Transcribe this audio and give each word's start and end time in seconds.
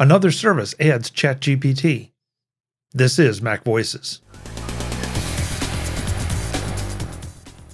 Another 0.00 0.30
service 0.30 0.74
adds 0.80 1.10
ChatGPT. 1.10 2.12
This 2.92 3.18
is 3.18 3.42
Mac 3.42 3.64
Voices. 3.64 4.22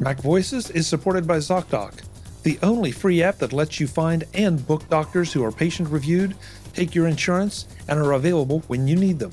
Mac 0.01 0.19
Voices 0.23 0.69
is 0.71 0.89
supported 0.89 1.25
by 1.25 1.37
ZocDoc, 1.37 2.03
the 2.43 2.59
only 2.65 2.91
free 2.91 3.23
app 3.23 3.39
that 3.39 3.53
lets 3.53 3.79
you 3.79 3.87
find 3.87 4.25
and 4.35 4.67
book 4.67 4.89
doctors 4.89 5.33
who 5.33 5.45
are 5.45 5.53
patient 5.53 5.89
reviewed, 5.89 6.35
take 6.73 6.97
your 6.97 7.07
insurance, 7.07 7.69
and 7.87 8.01
are 8.01 8.15
available 8.15 8.59
when 8.67 8.89
you 8.89 8.97
need 8.97 9.21
them. 9.21 9.31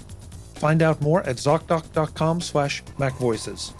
Find 0.53 0.83
out 0.83 1.01
more 1.01 1.23
at 1.23 1.37
ZocDoc.com 1.37 2.41
slash 2.41 2.83
MacVoices. 2.99 3.73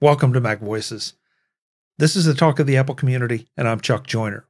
Welcome 0.00 0.32
to 0.32 0.40
Mac 0.40 0.58
Voices. 0.58 1.12
This 1.98 2.16
is 2.16 2.24
the 2.24 2.34
talk 2.34 2.58
of 2.58 2.66
the 2.66 2.76
Apple 2.76 2.96
community, 2.96 3.46
and 3.56 3.68
I'm 3.68 3.80
Chuck 3.80 4.08
Joiner. 4.08 4.48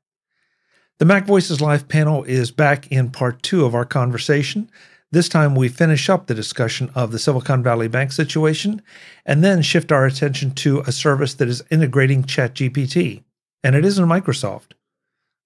The 1.00 1.04
Mac 1.04 1.26
Voices 1.26 1.60
Live 1.60 1.88
panel 1.88 2.22
is 2.22 2.52
back 2.52 2.86
in 2.92 3.10
part 3.10 3.42
two 3.42 3.64
of 3.64 3.74
our 3.74 3.84
conversation. 3.84 4.70
This 5.10 5.28
time 5.28 5.56
we 5.56 5.68
finish 5.68 6.08
up 6.08 6.26
the 6.26 6.34
discussion 6.34 6.88
of 6.94 7.10
the 7.10 7.18
Silicon 7.18 7.64
Valley 7.64 7.88
Bank 7.88 8.12
situation 8.12 8.80
and 9.26 9.42
then 9.42 9.60
shift 9.60 9.90
our 9.90 10.06
attention 10.06 10.52
to 10.52 10.80
a 10.86 10.92
service 10.92 11.34
that 11.34 11.48
is 11.48 11.64
integrating 11.68 12.22
ChatGPT, 12.22 13.24
and 13.64 13.74
it 13.74 13.84
isn't 13.84 14.08
Microsoft. 14.08 14.74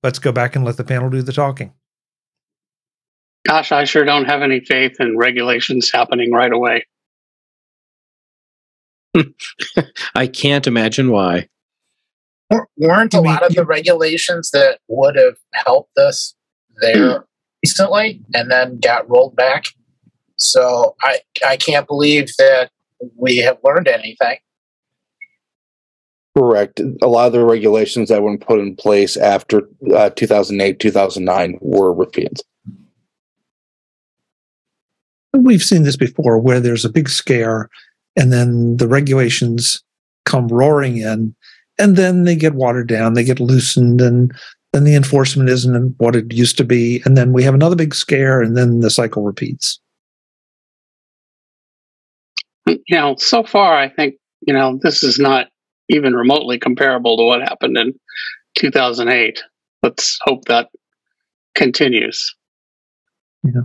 Let's 0.03 0.19
go 0.19 0.33
back 0.33 0.55
and 0.55 0.67
let 0.67 0.77
the 0.77 0.85
panel 0.85 1.09
do 1.09 1.23
the 1.23 1.33
talking. 1.33 1.73
Gosh, 3.47 3.73
I 3.73 3.85
sure 3.85 4.05
don't 4.05 4.27
have 4.27 4.43
any 4.43 4.61
faith 4.61 4.97
in 5.01 5.17
regulations 5.17 5.91
happening 5.91 6.31
right 6.31 6.53
away. 6.53 6.85
I 10.15 10.27
can't 10.27 10.67
imagine 10.67 11.11
why. 11.11 11.49
Weren't 12.51 13.15
a 13.15 13.21
lot 13.21 13.43
of 13.43 13.55
the 13.55 13.65
regulations 13.65 14.51
that 14.53 14.79
would 14.89 15.17
have 15.17 15.37
helped 15.53 15.97
us 15.99 16.35
there 16.81 17.27
recently 17.63 18.23
and 18.35 18.51
then 18.51 18.79
got 18.81 19.09
rolled 19.09 19.37
back? 19.37 19.67
So 20.37 20.97
I 21.03 21.21
I 21.47 21.57
can't 21.57 21.87
believe 21.87 22.29
that 22.39 22.71
we 23.17 23.39
have 23.39 23.59
learned 23.63 23.89
anything. 23.89 24.39
Correct. 26.37 26.81
A 27.03 27.07
lot 27.09 27.27
of 27.27 27.33
the 27.33 27.45
regulations 27.45 28.09
that 28.09 28.23
were 28.23 28.39
put 28.39 28.61
in 28.61 28.77
place 28.77 29.17
after 29.17 29.63
uh, 29.93 30.11
2008, 30.11 30.79
2009 30.79 31.59
were 31.61 31.93
repealed. 31.93 32.41
We've 35.33 35.63
seen 35.63 35.83
this 35.83 35.97
before 35.97 36.39
where 36.39 36.61
there's 36.61 36.85
a 36.85 36.93
big 36.93 37.09
scare 37.09 37.69
and 38.17 38.33
then 38.33 38.77
the 38.77 38.87
regulations 38.87 39.83
come 40.25 40.49
roaring 40.49 40.99
in 40.99 41.35
and 41.79 41.97
then 41.97 42.25
they 42.25 42.37
get 42.37 42.55
watered 42.55 42.89
down, 42.89 43.15
they 43.15 43.25
get 43.25 43.41
loosened, 43.41 44.01
and 44.01 44.33
then 44.73 44.85
the 44.85 44.95
enforcement 44.95 45.49
isn't 45.49 45.95
what 45.99 46.15
it 46.15 46.33
used 46.33 46.57
to 46.59 46.65
be. 46.65 47.03
And 47.05 47.17
then 47.17 47.33
we 47.33 47.43
have 47.43 47.55
another 47.55 47.77
big 47.77 47.95
scare 47.95 48.43
and 48.43 48.57
then 48.57 48.81
the 48.81 48.91
cycle 48.91 49.23
repeats. 49.25 49.81
You 52.67 52.77
know, 52.91 53.17
so 53.17 53.43
far, 53.43 53.77
I 53.77 53.89
think, 53.89 54.17
you 54.47 54.53
know, 54.53 54.79
this 54.83 55.03
is 55.03 55.19
not 55.19 55.49
even 55.89 56.13
remotely 56.13 56.59
comparable 56.59 57.17
to 57.17 57.25
what 57.25 57.41
happened 57.41 57.79
in 57.79 57.95
2008. 58.57 59.43
Let's 59.83 60.19
hope 60.23 60.45
that 60.47 60.69
continues. 61.55 62.35
Yeah. 63.43 63.63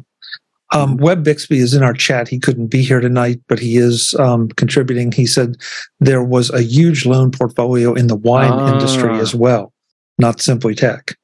Um, 0.74 0.98
Web 0.98 1.24
Bixby 1.24 1.60
is 1.60 1.74
in 1.74 1.84
our 1.84 1.94
chat. 1.94 2.28
He 2.28 2.40
couldn't 2.40 2.68
be 2.68 2.82
here 2.82 3.00
tonight, 3.00 3.40
but 3.48 3.60
he 3.60 3.78
is 3.78 4.16
um, 4.16 4.50
contributing. 4.50 5.12
He 5.12 5.28
said 5.28 5.56
there 6.00 6.24
was 6.24 6.50
a 6.50 6.64
huge 6.64 7.06
loan 7.06 7.32
portfolio 7.32 7.94
in 7.94 8.08
the 8.08 8.16
wine 8.16 8.52
ah. 8.52 8.74
industry 8.74 9.18
as 9.20 9.36
well, 9.36 9.72
not 10.18 10.42
simply 10.42 10.74
tech. 10.74 11.16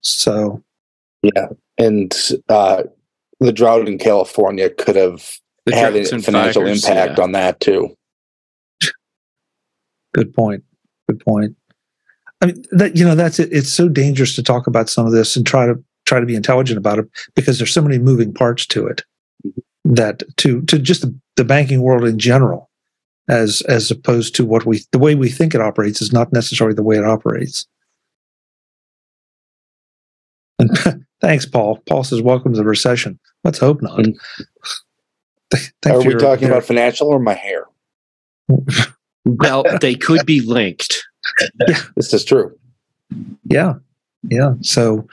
So, 0.00 0.62
yeah, 1.22 1.48
and 1.76 2.16
uh, 2.48 2.84
the 3.40 3.52
drought 3.52 3.88
in 3.88 3.98
California 3.98 4.70
could 4.70 4.96
have 4.96 5.38
the 5.66 5.74
had 5.74 5.96
a 5.96 6.04
financial 6.04 6.62
fires, 6.62 6.84
impact 6.84 7.18
yeah. 7.18 7.24
on 7.24 7.32
that 7.32 7.60
too. 7.60 7.96
Good 10.14 10.34
point. 10.34 10.62
Good 11.08 11.20
point. 11.20 11.56
I 12.40 12.46
mean, 12.46 12.64
that 12.72 12.96
you 12.96 13.04
know, 13.04 13.14
that's 13.14 13.38
it. 13.38 13.52
It's 13.52 13.72
so 13.72 13.88
dangerous 13.88 14.34
to 14.36 14.42
talk 14.42 14.66
about 14.66 14.88
some 14.88 15.06
of 15.06 15.12
this 15.12 15.36
and 15.36 15.46
try 15.46 15.66
to 15.66 15.82
try 16.12 16.20
to 16.20 16.26
be 16.26 16.34
intelligent 16.34 16.76
about 16.76 16.98
it 16.98 17.06
because 17.34 17.58
there's 17.58 17.72
so 17.72 17.80
many 17.80 17.96
moving 17.98 18.34
parts 18.34 18.66
to 18.66 18.86
it 18.86 19.02
mm-hmm. 19.46 19.94
that 19.94 20.22
to 20.36 20.60
to 20.62 20.78
just 20.78 21.00
the, 21.00 21.18
the 21.36 21.44
banking 21.44 21.80
world 21.80 22.04
in 22.04 22.18
general 22.18 22.68
as 23.28 23.62
as 23.62 23.90
opposed 23.90 24.34
to 24.34 24.44
what 24.44 24.66
we 24.66 24.82
the 24.92 24.98
way 24.98 25.14
we 25.14 25.30
think 25.30 25.54
it 25.54 25.62
operates 25.62 26.02
is 26.02 26.12
not 26.12 26.30
necessarily 26.32 26.74
the 26.74 26.82
way 26.82 26.98
it 26.98 27.04
operates. 27.04 27.66
And 30.58 30.70
thanks 31.22 31.46
paul. 31.46 31.82
Paul 31.88 32.04
says 32.04 32.20
welcome 32.20 32.52
to 32.52 32.58
the 32.58 32.64
recession. 32.64 33.18
Let's 33.42 33.58
hope 33.58 33.80
not. 33.80 34.00
Are 35.86 35.98
we 35.98 36.04
your, 36.04 36.18
talking 36.18 36.48
your, 36.48 36.56
about 36.56 36.66
financial 36.66 37.08
or 37.08 37.18
my 37.18 37.34
hair? 37.34 37.66
Well 39.24 39.62
they 39.80 39.94
could 39.94 40.26
be 40.26 40.40
linked. 40.40 41.00
Yeah 41.68 41.80
this 41.94 42.12
is 42.12 42.24
true. 42.24 42.58
Yeah. 43.44 43.74
Yeah. 44.28 44.54
So 44.62 45.06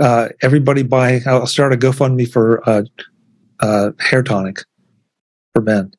uh, 0.00 0.28
everybody 0.40 0.82
buy. 0.82 1.20
I'll 1.26 1.46
start 1.46 1.72
a 1.72 1.76
GoFundMe 1.76 2.30
for 2.30 2.68
uh, 2.68 2.82
uh, 3.60 3.90
hair 3.98 4.22
tonic 4.22 4.60
for 5.54 5.62
Ben. 5.62 5.92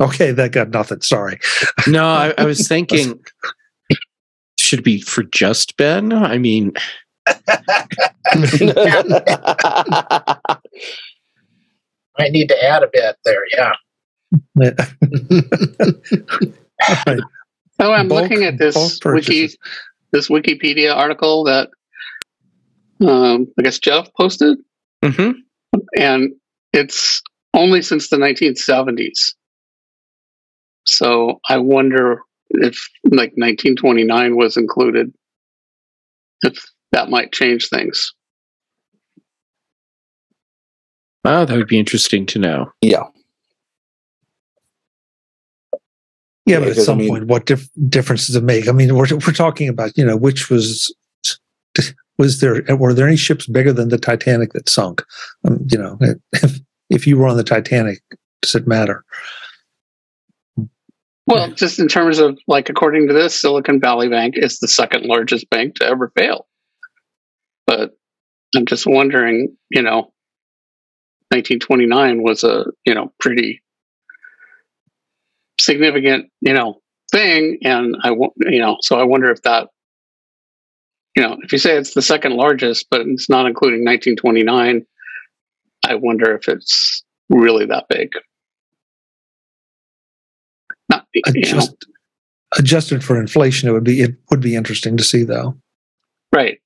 Okay, 0.00 0.32
that 0.32 0.52
got 0.52 0.70
nothing. 0.70 1.02
Sorry. 1.02 1.38
No, 1.86 2.04
I, 2.04 2.34
I 2.36 2.44
was 2.44 2.66
thinking 2.66 3.20
should 4.58 4.82
be 4.82 5.00
for 5.00 5.22
just 5.22 5.76
Ben. 5.76 6.12
I 6.12 6.38
mean, 6.38 6.72
I 7.26 7.38
need 12.30 12.48
to 12.48 12.64
add 12.64 12.82
a 12.82 12.88
bit 12.92 13.16
there. 13.24 13.44
Yeah. 13.52 13.72
right. 17.06 17.20
Oh, 17.78 17.92
I'm 17.92 18.08
bulk, 18.08 18.22
looking 18.22 18.42
at 18.44 18.58
this 18.58 18.98
wiki 19.04 19.50
this 20.14 20.28
Wikipedia 20.28 20.94
article 20.94 21.42
that 21.44 21.70
um, 23.04 23.48
I 23.58 23.62
guess 23.62 23.80
Jeff 23.80 24.08
posted, 24.14 24.56
mm-hmm. 25.04 25.32
and 25.98 26.32
it's 26.72 27.20
only 27.52 27.82
since 27.82 28.08
the 28.08 28.16
1970s. 28.16 29.34
So 30.86 31.40
I 31.48 31.58
wonder 31.58 32.20
if 32.50 32.88
like 33.04 33.32
1929 33.34 34.36
was 34.36 34.56
included, 34.56 35.12
if 36.42 36.64
that 36.92 37.10
might 37.10 37.32
change 37.32 37.68
things. 37.68 38.12
Oh, 41.24 41.44
that 41.44 41.56
would 41.56 41.66
be 41.66 41.78
interesting 41.78 42.24
to 42.26 42.38
know. 42.38 42.72
Yeah. 42.80 43.04
Yeah, 46.46 46.58
but 46.58 46.68
at 46.68 46.76
some 46.76 46.98
I 46.98 47.02
mean, 47.02 47.08
point, 47.08 47.26
what 47.26 47.46
dif- 47.46 47.70
difference 47.88 48.26
does 48.26 48.36
it 48.36 48.44
make? 48.44 48.68
I 48.68 48.72
mean, 48.72 48.94
we're 48.94 49.08
we're 49.10 49.32
talking 49.32 49.68
about 49.68 49.96
you 49.96 50.04
know 50.04 50.16
which 50.16 50.50
was 50.50 50.94
was 52.18 52.40
there 52.40 52.62
were 52.76 52.94
there 52.94 53.06
any 53.06 53.16
ships 53.16 53.46
bigger 53.46 53.72
than 53.72 53.88
the 53.88 53.98
Titanic 53.98 54.52
that 54.52 54.68
sunk? 54.68 55.02
Um, 55.44 55.66
you 55.70 55.78
know, 55.78 55.98
if 56.32 56.60
if 56.90 57.06
you 57.06 57.16
were 57.16 57.26
on 57.26 57.36
the 57.36 57.44
Titanic, 57.44 58.02
does 58.42 58.54
it 58.54 58.66
matter? 58.66 59.04
Well, 61.26 61.50
just 61.52 61.78
in 61.78 61.88
terms 61.88 62.18
of 62.18 62.38
like, 62.46 62.68
according 62.68 63.08
to 63.08 63.14
this, 63.14 63.40
Silicon 63.40 63.80
Valley 63.80 64.08
Bank 64.10 64.34
is 64.36 64.58
the 64.58 64.68
second 64.68 65.06
largest 65.06 65.48
bank 65.48 65.76
to 65.76 65.86
ever 65.86 66.12
fail. 66.14 66.46
But 67.66 67.96
I'm 68.54 68.66
just 68.66 68.86
wondering, 68.86 69.56
you 69.70 69.80
know, 69.80 70.12
1929 71.30 72.22
was 72.22 72.44
a 72.44 72.66
you 72.84 72.94
know 72.94 73.12
pretty 73.18 73.62
significant, 75.64 76.30
you 76.40 76.52
know, 76.52 76.80
thing. 77.10 77.58
And 77.62 77.96
I, 78.02 78.10
you 78.10 78.60
know, 78.60 78.76
so 78.80 78.98
I 78.98 79.04
wonder 79.04 79.30
if 79.30 79.42
that, 79.42 79.68
you 81.16 81.22
know, 81.22 81.38
if 81.42 81.52
you 81.52 81.58
say 81.58 81.76
it's 81.76 81.94
the 81.94 82.02
second 82.02 82.34
largest, 82.34 82.86
but 82.90 83.02
it's 83.02 83.28
not 83.28 83.46
including 83.46 83.80
1929, 83.80 84.84
I 85.86 85.94
wonder 85.94 86.34
if 86.34 86.48
it's 86.48 87.04
really 87.28 87.66
that 87.66 87.86
big. 87.88 88.10
Not, 90.88 91.06
Adjust, 91.26 91.86
adjusted 92.58 93.04
for 93.04 93.18
inflation, 93.20 93.68
it 93.68 93.72
would 93.72 93.84
be 93.84 94.02
it 94.02 94.16
would 94.30 94.40
be 94.40 94.56
interesting 94.56 94.96
to 94.96 95.04
see, 95.04 95.22
though. 95.22 95.56
Right. 96.32 96.58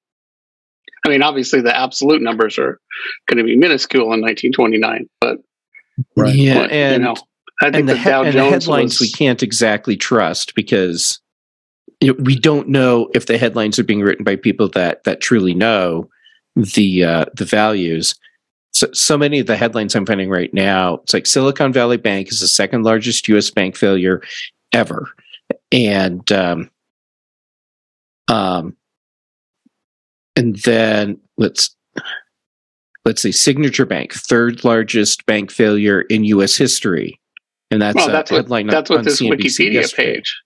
I 1.05 1.09
mean, 1.09 1.23
obviously, 1.23 1.61
the 1.61 1.77
absolute 1.77 2.23
numbers 2.23 2.59
are 2.59 2.81
going 3.29 3.39
to 3.39 3.45
be 3.45 3.57
minuscule 3.57 4.13
in 4.13 4.21
1929, 4.21 5.09
but 5.21 5.39
right. 6.17 6.35
yeah, 6.35 6.55
but, 6.55 6.73
and 6.73 7.03
you 7.03 7.09
know, 7.09 7.15
I 7.61 7.67
think 7.67 7.77
and 7.77 7.89
the, 7.89 7.97
he- 7.97 8.11
and 8.11 8.35
the 8.35 8.45
headlines 8.45 9.01
was... 9.01 9.09
we 9.09 9.11
can't 9.11 9.43
exactly 9.43 9.97
trust 9.97 10.55
because 10.55 11.21
we 12.01 12.39
don't 12.39 12.69
know 12.69 13.11
if 13.15 13.27
the 13.27 13.39
headlines 13.39 13.79
are 13.79 13.85
being 13.85 14.03
written 14.03 14.25
by 14.25 14.37
people 14.37 14.69
that 14.71 15.05
that 15.05 15.21
truly 15.21 15.55
know 15.55 16.09
the 16.55 17.05
uh, 17.05 17.25
the 17.35 17.45
values. 17.45 18.15
So, 18.73 18.89
so 18.93 19.19
many 19.19 19.41
of 19.41 19.47
the 19.47 19.57
headlines 19.57 19.95
I'm 19.97 20.07
finding 20.07 20.31
right 20.31 20.53
now, 20.53 20.97
it's 20.97 21.15
like 21.15 21.27
Silicon 21.27 21.73
Valley 21.73 21.97
Bank 21.97 22.31
is 22.31 22.41
the 22.41 22.47
second 22.47 22.85
largest 22.85 23.27
U.S. 23.29 23.51
bank 23.51 23.77
failure 23.77 24.23
ever, 24.73 25.09
and 25.73 26.31
um, 26.31 26.71
um, 28.29 28.77
and 30.37 30.57
then 30.57 31.19
let's 31.39 31.75
let's 33.05 33.23
say 33.23 33.33
Signature 33.33 33.87
Bank, 33.87 34.13
third 34.13 34.65
largest 34.65 35.27
bank 35.27 35.51
failure 35.51 36.03
in 36.03 36.25
U.S. 36.25 36.57
history, 36.57 37.19
and 37.71 37.83
that's 37.83 37.97
well, 37.97 38.09
that's 38.09 38.31
headline 38.31 38.67
what, 38.67 38.73
that's 38.73 38.91
what 38.91 39.05
this 39.05 39.21
CNBC 39.21 39.31
Wikipedia 39.31 39.73
yesterday. 39.73 40.15
page. 40.15 40.37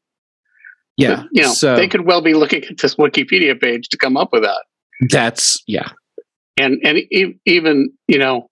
Yeah, 0.96 1.16
but, 1.16 1.26
you 1.32 1.42
know, 1.42 1.52
so, 1.52 1.76
they 1.76 1.88
could 1.88 2.06
well 2.06 2.20
be 2.20 2.34
looking 2.34 2.64
at 2.64 2.78
this 2.78 2.96
Wikipedia 2.96 3.58
page 3.60 3.88
to 3.88 3.96
come 3.96 4.16
up 4.16 4.30
with 4.32 4.42
that. 4.42 4.64
That's 5.08 5.62
yeah, 5.66 5.88
and 6.58 6.78
and 6.84 6.98
even 7.46 7.92
you 8.08 8.18
know, 8.18 8.48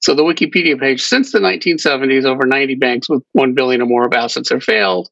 so 0.00 0.14
the 0.14 0.22
Wikipedia 0.22 0.78
page 0.78 1.02
since 1.02 1.32
the 1.32 1.40
1970s, 1.40 2.24
over 2.24 2.46
90 2.46 2.76
banks 2.76 3.08
with 3.08 3.22
one 3.32 3.54
billion 3.54 3.82
or 3.82 3.86
more 3.86 4.06
of 4.06 4.12
assets 4.12 4.50
have 4.50 4.62
failed. 4.62 5.08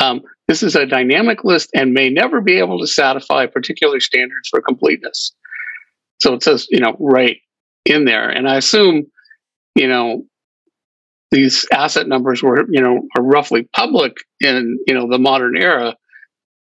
Um, 0.00 0.22
this 0.48 0.62
is 0.62 0.74
a 0.74 0.86
dynamic 0.86 1.44
list 1.44 1.70
and 1.74 1.92
may 1.92 2.08
never 2.10 2.40
be 2.40 2.58
able 2.58 2.80
to 2.80 2.86
satisfy 2.86 3.46
particular 3.46 4.00
standards 4.00 4.48
for 4.48 4.60
completeness. 4.62 5.32
So 6.20 6.34
it 6.34 6.42
says, 6.42 6.66
you 6.70 6.80
know, 6.80 6.96
right 6.98 7.38
in 7.84 8.04
there. 8.04 8.28
And 8.28 8.48
I 8.48 8.56
assume, 8.56 9.04
you 9.74 9.88
know, 9.88 10.24
these 11.32 11.66
asset 11.72 12.06
numbers 12.06 12.42
were, 12.42 12.66
you 12.70 12.82
know, 12.82 13.08
are 13.16 13.22
roughly 13.22 13.66
public 13.74 14.12
in, 14.40 14.78
you 14.86 14.94
know, 14.94 15.08
the 15.10 15.18
modern 15.18 15.56
era, 15.56 15.96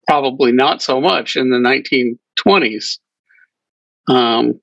probably 0.07 0.51
not 0.51 0.83
so 0.83 1.01
much 1.01 1.35
in 1.35 1.49
the 1.49 1.57
1920s. 1.57 2.99
Um, 4.07 4.61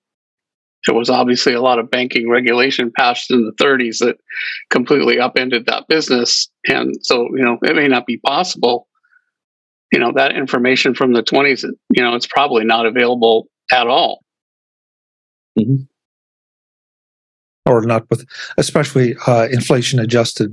there 0.86 0.94
was 0.94 1.10
obviously 1.10 1.52
a 1.52 1.60
lot 1.60 1.80
of 1.80 1.90
banking 1.90 2.30
regulation 2.30 2.92
passed 2.96 3.32
in 3.32 3.44
the 3.44 3.64
30s 3.64 3.98
that 3.98 4.16
completely 4.70 5.18
upended 5.18 5.66
that 5.66 5.88
business. 5.88 6.48
And 6.66 6.94
so, 7.02 7.28
you 7.34 7.44
know, 7.44 7.58
it 7.62 7.74
may 7.74 7.88
not 7.88 8.06
be 8.06 8.18
possible. 8.18 8.86
You 9.92 9.98
know, 9.98 10.12
that 10.14 10.36
information 10.36 10.94
from 10.94 11.12
the 11.12 11.24
20s, 11.24 11.64
you 11.92 12.02
know, 12.04 12.14
it's 12.14 12.26
probably 12.26 12.64
not 12.64 12.86
available 12.86 13.48
at 13.72 13.88
all. 13.88 14.20
Mm-hmm. 15.58 15.82
Or 17.68 17.82
not 17.82 18.08
with, 18.08 18.26
especially 18.56 19.14
uh, 19.26 19.46
inflation 19.50 20.00
adjusted. 20.00 20.50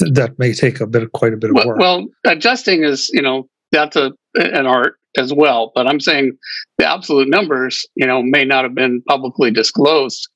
That 0.00 0.38
may 0.38 0.52
take 0.52 0.80
a 0.80 0.86
bit 0.86 1.02
of 1.02 1.12
quite 1.12 1.32
a 1.32 1.36
bit 1.36 1.50
of 1.50 1.56
well, 1.56 1.66
work. 1.66 1.78
Well, 1.78 2.06
adjusting 2.26 2.82
is, 2.82 3.08
you 3.12 3.22
know, 3.22 3.48
that's 3.72 3.96
a 3.96 4.12
an 4.34 4.66
art 4.66 4.94
as 5.16 5.32
well. 5.32 5.72
But 5.74 5.86
I'm 5.86 6.00
saying 6.00 6.36
the 6.78 6.86
absolute 6.86 7.28
numbers, 7.28 7.86
you 7.94 8.06
know, 8.06 8.22
may 8.22 8.44
not 8.44 8.64
have 8.64 8.74
been 8.74 9.02
publicly 9.08 9.50
disclosed 9.50 10.28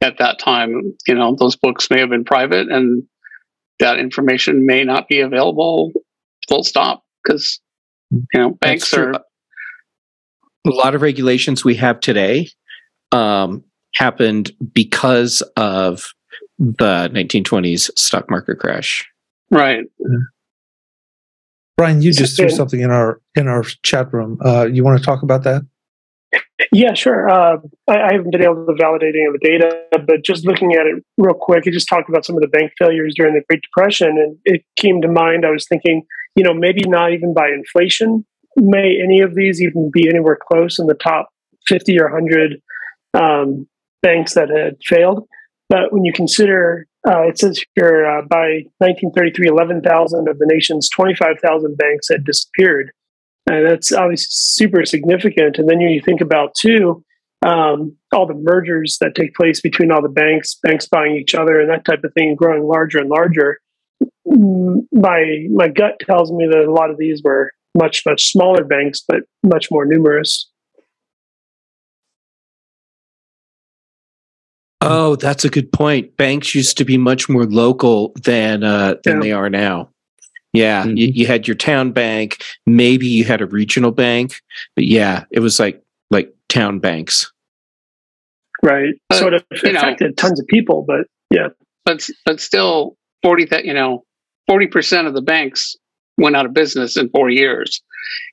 at 0.00 0.18
that 0.18 0.38
time. 0.38 0.94
You 1.06 1.14
know, 1.14 1.36
those 1.38 1.56
books 1.56 1.88
may 1.90 2.00
have 2.00 2.10
been 2.10 2.24
private, 2.24 2.68
and 2.68 3.02
that 3.78 3.98
information 3.98 4.66
may 4.66 4.84
not 4.84 5.08
be 5.08 5.20
available. 5.20 5.92
Full 6.48 6.64
stop, 6.64 7.02
because 7.24 7.60
you 8.10 8.24
know 8.34 8.50
banks 8.60 8.92
are. 8.94 9.12
A 10.64 10.70
lot 10.70 10.94
of 10.94 11.02
regulations 11.02 11.64
we 11.64 11.74
have 11.76 11.98
today 11.98 12.48
um, 13.10 13.64
happened 13.94 14.52
because 14.72 15.42
of 15.56 16.12
the 16.58 17.10
1920s 17.12 17.90
stock 17.98 18.30
market 18.30 18.58
crash. 18.58 19.08
Right. 19.50 19.84
Brian, 21.76 22.02
you 22.02 22.12
just 22.12 22.36
threw 22.36 22.48
something 22.48 22.80
in 22.80 22.90
our 22.90 23.20
in 23.34 23.48
our 23.48 23.62
chat 23.82 24.12
room. 24.12 24.38
Uh, 24.44 24.66
you 24.66 24.84
want 24.84 24.98
to 24.98 25.04
talk 25.04 25.22
about 25.22 25.42
that? 25.44 25.62
Yeah, 26.70 26.94
sure. 26.94 27.28
Uh, 27.28 27.58
I, 27.88 28.00
I, 28.00 28.12
haven't 28.12 28.30
been 28.30 28.42
able 28.42 28.64
to 28.66 28.74
validate 28.78 29.14
any 29.14 29.26
of 29.26 29.34
the 29.34 29.40
data, 29.42 29.82
but 30.06 30.24
just 30.24 30.46
looking 30.46 30.72
at 30.72 30.86
it 30.86 31.04
real 31.18 31.34
quick, 31.34 31.66
it 31.66 31.72
just 31.72 31.88
talked 31.88 32.08
about 32.08 32.24
some 32.24 32.36
of 32.36 32.40
the 32.40 32.48
bank 32.48 32.72
failures 32.78 33.14
during 33.16 33.34
the 33.34 33.42
Great 33.48 33.62
Depression, 33.62 34.08
and 34.08 34.38
it 34.44 34.62
came 34.76 35.02
to 35.02 35.08
mind. 35.08 35.44
I 35.44 35.50
was 35.50 35.66
thinking, 35.66 36.04
you 36.34 36.42
know, 36.42 36.54
maybe 36.54 36.82
not 36.86 37.12
even 37.12 37.34
by 37.34 37.48
inflation 37.48 38.24
may 38.56 38.98
any 39.02 39.20
of 39.20 39.34
these 39.34 39.62
even 39.62 39.90
be 39.92 40.08
anywhere 40.08 40.38
close 40.40 40.78
in 40.78 40.86
the 40.86 40.94
top 40.94 41.30
fifty 41.66 41.98
or 41.98 42.08
hundred 42.08 42.60
um, 43.14 43.66
banks 44.02 44.34
that 44.34 44.50
had 44.50 44.76
failed. 44.84 45.26
But 45.68 45.92
when 45.92 46.04
you 46.04 46.12
consider 46.12 46.86
uh, 47.06 47.22
it 47.22 47.38
says 47.38 47.64
here 47.74 48.06
uh, 48.06 48.22
by 48.22 48.62
1933, 48.78 49.48
11,000 49.48 50.28
of 50.28 50.38
the 50.38 50.46
nation's 50.46 50.88
25,000 50.90 51.76
banks 51.76 52.08
had 52.08 52.24
disappeared. 52.24 52.92
And 53.50 53.68
that's 53.68 53.92
obviously 53.92 54.28
super 54.30 54.84
significant. 54.84 55.58
And 55.58 55.68
then 55.68 55.80
you 55.80 56.00
think 56.00 56.20
about, 56.20 56.54
too, 56.54 57.04
um, 57.44 57.96
all 58.12 58.26
the 58.26 58.40
mergers 58.40 58.98
that 59.00 59.16
take 59.16 59.34
place 59.34 59.60
between 59.60 59.90
all 59.90 60.00
the 60.00 60.08
banks, 60.08 60.56
banks 60.62 60.86
buying 60.86 61.16
each 61.16 61.34
other, 61.34 61.60
and 61.60 61.68
that 61.70 61.84
type 61.84 62.04
of 62.04 62.14
thing, 62.14 62.36
growing 62.36 62.62
larger 62.62 62.98
and 62.98 63.10
larger. 63.10 63.58
Mm, 64.28 64.86
my 64.92 65.46
my 65.50 65.68
gut 65.68 66.00
tells 66.00 66.30
me 66.30 66.46
that 66.46 66.64
a 66.64 66.72
lot 66.72 66.90
of 66.90 66.98
these 66.98 67.20
were 67.24 67.50
much 67.76 68.02
much 68.06 68.30
smaller 68.30 68.62
banks, 68.62 69.02
but 69.06 69.22
much 69.42 69.72
more 69.72 69.84
numerous. 69.84 70.48
Oh, 74.84 75.16
that's 75.16 75.44
a 75.44 75.48
good 75.48 75.72
point. 75.72 76.16
Banks 76.16 76.54
used 76.54 76.76
to 76.78 76.84
be 76.84 76.98
much 76.98 77.28
more 77.28 77.44
local 77.44 78.12
than 78.22 78.64
uh, 78.64 78.96
than 79.04 79.16
yeah. 79.16 79.22
they 79.22 79.32
are 79.32 79.48
now. 79.48 79.90
Yeah, 80.52 80.84
mm-hmm. 80.84 80.96
you, 80.96 81.06
you, 81.08 81.26
had 81.26 81.48
your 81.48 81.54
town 81.54 81.92
bank. 81.92 82.42
Maybe 82.66 83.06
you 83.06 83.24
had 83.24 83.40
a 83.40 83.46
regional 83.46 83.90
bank, 83.90 84.34
but 84.74 84.84
yeah, 84.84 85.24
it 85.30 85.40
was 85.40 85.58
like 85.58 85.82
like 86.10 86.34
town 86.48 86.78
banks. 86.78 87.32
Right. 88.62 88.94
Uh, 89.10 89.14
so 89.14 89.28
it 89.28 89.44
affected 89.50 90.10
know, 90.10 90.14
tons 90.16 90.40
of 90.40 90.46
people, 90.46 90.84
but 90.86 91.06
yeah. 91.30 91.48
But 91.84 92.08
but 92.26 92.40
still, 92.40 92.96
forty 93.22 93.44
that 93.46 93.64
you 93.64 93.72
know, 93.72 94.04
forty 94.46 94.66
percent 94.66 95.06
of 95.06 95.14
the 95.14 95.22
banks 95.22 95.74
went 96.18 96.36
out 96.36 96.44
of 96.44 96.52
business 96.52 96.96
in 96.96 97.08
four 97.10 97.30
years, 97.30 97.82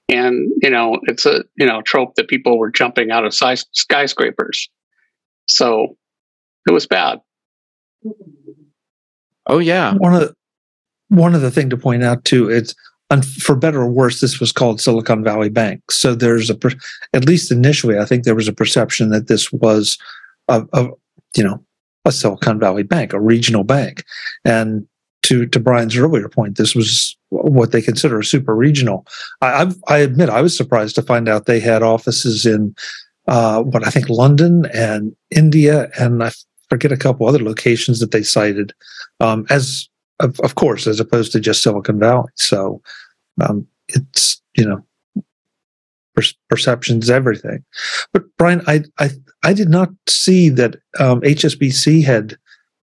and 0.09 0.51
you 0.61 0.69
know 0.69 0.99
it's 1.03 1.25
a 1.25 1.43
you 1.57 1.65
know 1.65 1.81
trope 1.81 2.15
that 2.15 2.27
people 2.27 2.59
were 2.59 2.69
jumping 2.69 3.11
out 3.11 3.23
of 3.23 3.33
skyscrapers. 3.33 4.69
So 5.47 5.95
it 6.69 6.73
was 6.73 6.87
bad. 6.87 7.19
Oh 9.47 9.59
yeah. 9.59 9.95
One 9.95 10.13
of 10.13 10.21
the, 10.21 10.35
one 11.09 11.35
of 11.35 11.41
the 11.41 11.51
thing 11.51 11.69
to 11.71 11.77
point 11.77 12.03
out 12.03 12.23
too, 12.23 12.49
it's 12.49 12.75
for 13.39 13.55
better 13.55 13.81
or 13.81 13.89
worse, 13.89 14.21
this 14.21 14.39
was 14.39 14.51
called 14.51 14.79
Silicon 14.79 15.23
Valley 15.23 15.49
Bank. 15.49 15.91
So 15.91 16.13
there's 16.13 16.51
a, 16.51 16.57
at 17.13 17.25
least 17.25 17.51
initially, 17.51 17.97
I 17.97 18.05
think 18.05 18.23
there 18.23 18.35
was 18.35 18.47
a 18.47 18.53
perception 18.53 19.09
that 19.09 19.27
this 19.27 19.51
was 19.51 19.97
a, 20.47 20.63
a 20.73 20.89
you 21.35 21.43
know, 21.43 21.65
a 22.05 22.11
Silicon 22.11 22.59
Valley 22.59 22.83
bank, 22.83 23.11
a 23.11 23.19
regional 23.19 23.63
bank. 23.63 24.03
And 24.45 24.87
to, 25.23 25.47
to 25.47 25.59
Brian's 25.59 25.97
earlier 25.97 26.29
point, 26.29 26.57
this 26.57 26.75
was 26.75 27.17
what 27.29 27.71
they 27.71 27.81
consider 27.81 28.19
a 28.19 28.23
super 28.23 28.55
regional. 28.55 29.07
I, 29.41 29.61
I've, 29.61 29.75
I 29.87 29.97
admit 29.97 30.29
I 30.29 30.41
was 30.41 30.55
surprised 30.55 30.95
to 30.95 31.01
find 31.01 31.27
out 31.27 31.45
they 31.45 31.59
had 31.59 31.81
offices 31.81 32.45
in 32.45 32.75
uh, 33.27 33.61
what 33.61 33.85
I 33.85 33.89
think 33.89 34.09
London 34.09 34.65
and 34.73 35.15
India, 35.29 35.89
and 35.99 36.23
I 36.23 36.31
forget 36.69 36.91
a 36.91 36.97
couple 36.97 37.27
other 37.27 37.43
locations 37.43 37.99
that 37.99 38.11
they 38.11 38.23
cited 38.23 38.73
um, 39.19 39.45
as 39.49 39.87
of, 40.19 40.39
of, 40.41 40.55
course 40.55 40.85
as 40.87 40.99
opposed 40.99 41.31
to 41.31 41.39
just 41.39 41.63
silicon 41.63 41.99
valley. 41.99 42.29
So 42.35 42.81
um, 43.41 43.67
it's 43.87 44.41
you 44.55 44.65
know 44.65 44.83
per- 46.15 46.23
perceptions 46.49 47.09
everything. 47.09 47.63
But 48.13 48.23
brian 48.37 48.61
I, 48.67 48.83
I 48.97 49.09
i 49.43 49.53
did 49.53 49.69
not 49.69 49.89
see 50.07 50.49
that 50.49 50.75
um, 50.99 51.21
hsbc 51.21 52.03
had 52.03 52.37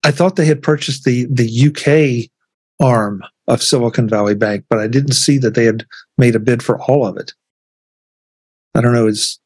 i 0.04 0.10
thought 0.10 0.36
they 0.36 0.46
had 0.46 0.62
purchased 0.62 1.04
the 1.04 1.26
the 1.26 1.68
uk 1.68 2.30
arm 2.86 3.22
of 3.46 3.62
silicon 3.62 4.08
valley 4.08 4.34
bank 4.34 4.64
but 4.70 4.78
i 4.78 4.86
didn't 4.86 5.12
see 5.12 5.36
that 5.38 5.54
they 5.54 5.64
had 5.64 5.84
made 6.16 6.36
a 6.36 6.40
bid 6.40 6.62
for 6.62 6.80
all 6.82 7.06
of 7.06 7.16
it. 7.16 7.32
I 8.74 8.80
don't 8.80 8.92
know 8.92 9.08
is 9.08 9.39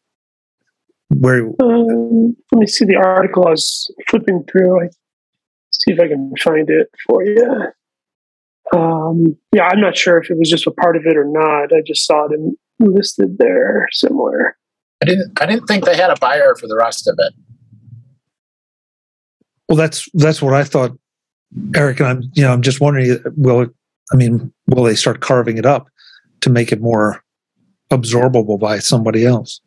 where 1.20 1.46
um, 1.60 2.36
let 2.52 2.60
me 2.60 2.66
see 2.66 2.84
the 2.84 2.96
article 2.96 3.46
I 3.46 3.50
was 3.50 3.92
flipping 4.08 4.44
through. 4.50 4.84
I 4.84 4.88
see 5.70 5.92
if 5.92 6.00
I 6.00 6.08
can 6.08 6.32
find 6.40 6.68
it 6.70 6.88
for 7.06 7.24
you. 7.24 7.66
Um, 8.72 9.36
yeah, 9.52 9.64
I'm 9.64 9.80
not 9.80 9.96
sure 9.96 10.18
if 10.18 10.30
it 10.30 10.38
was 10.38 10.50
just 10.50 10.66
a 10.66 10.70
part 10.70 10.96
of 10.96 11.04
it 11.06 11.16
or 11.16 11.26
not. 11.26 11.72
I 11.72 11.82
just 11.86 12.06
saw 12.06 12.26
it 12.26 12.32
in, 12.32 12.56
listed 12.80 13.38
there 13.38 13.88
somewhere. 13.92 14.56
I 15.02 15.06
didn't. 15.06 15.40
I 15.40 15.46
didn't 15.46 15.66
think 15.66 15.84
they 15.84 15.96
had 15.96 16.10
a 16.10 16.18
buyer 16.20 16.54
for 16.58 16.66
the 16.66 16.76
rest 16.76 17.06
of 17.08 17.16
it. 17.18 17.32
Well, 19.68 19.76
that's 19.76 20.08
that's 20.14 20.40
what 20.40 20.54
I 20.54 20.64
thought, 20.64 20.92
Eric. 21.74 22.00
And 22.00 22.08
I'm 22.08 22.22
you 22.34 22.42
know 22.42 22.52
I'm 22.52 22.62
just 22.62 22.80
wondering, 22.80 23.18
will 23.36 23.66
I 24.12 24.16
mean 24.16 24.52
will 24.66 24.84
they 24.84 24.94
start 24.94 25.20
carving 25.20 25.58
it 25.58 25.66
up 25.66 25.86
to 26.40 26.50
make 26.50 26.72
it 26.72 26.80
more 26.80 27.22
absorbable 27.90 28.58
by 28.58 28.78
somebody 28.78 29.26
else? 29.26 29.60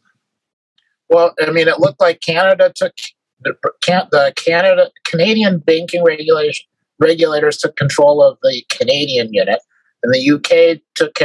Well, 1.09 1.33
I 1.41 1.51
mean, 1.51 1.67
it 1.67 1.79
looked 1.79 2.01
like 2.01 2.21
Canada 2.21 2.71
took 2.75 2.93
the, 3.41 4.33
Canada 4.35 4.91
Canadian 5.05 5.59
banking 5.59 6.03
regulation 6.03 6.65
regulators 6.99 7.57
took 7.57 7.75
control 7.75 8.23
of 8.23 8.37
the 8.41 8.63
Canadian 8.69 9.33
unit, 9.33 9.59
and 10.03 10.13
the 10.13 10.31
UK 10.31 10.81
took 10.95 11.17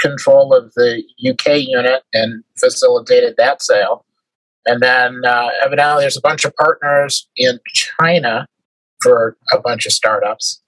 control 0.00 0.54
of 0.54 0.72
the 0.74 1.02
UK 1.26 1.60
unit 1.66 2.02
and 2.12 2.44
facilitated 2.58 3.34
that 3.36 3.62
sale. 3.62 4.04
And 4.66 4.82
then 4.82 5.22
uh, 5.24 5.48
evidently, 5.64 6.02
there's 6.02 6.16
a 6.16 6.22
bunch 6.22 6.44
of 6.44 6.54
partners 6.56 7.28
in 7.36 7.58
China 7.72 8.46
for 9.00 9.36
a 9.52 9.60
bunch 9.60 9.86
of 9.86 9.92
startups. 9.92 10.60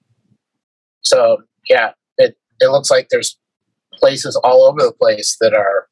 So 1.03 1.39
yeah, 1.69 1.93
it 2.17 2.37
it 2.61 2.69
looks 2.69 2.91
like 2.91 3.09
there's 3.11 3.37
places 3.95 4.37
all 4.45 4.65
over 4.65 4.81
the 4.81 4.93
place 4.93 5.37
that 5.41 5.55
are 5.55 5.89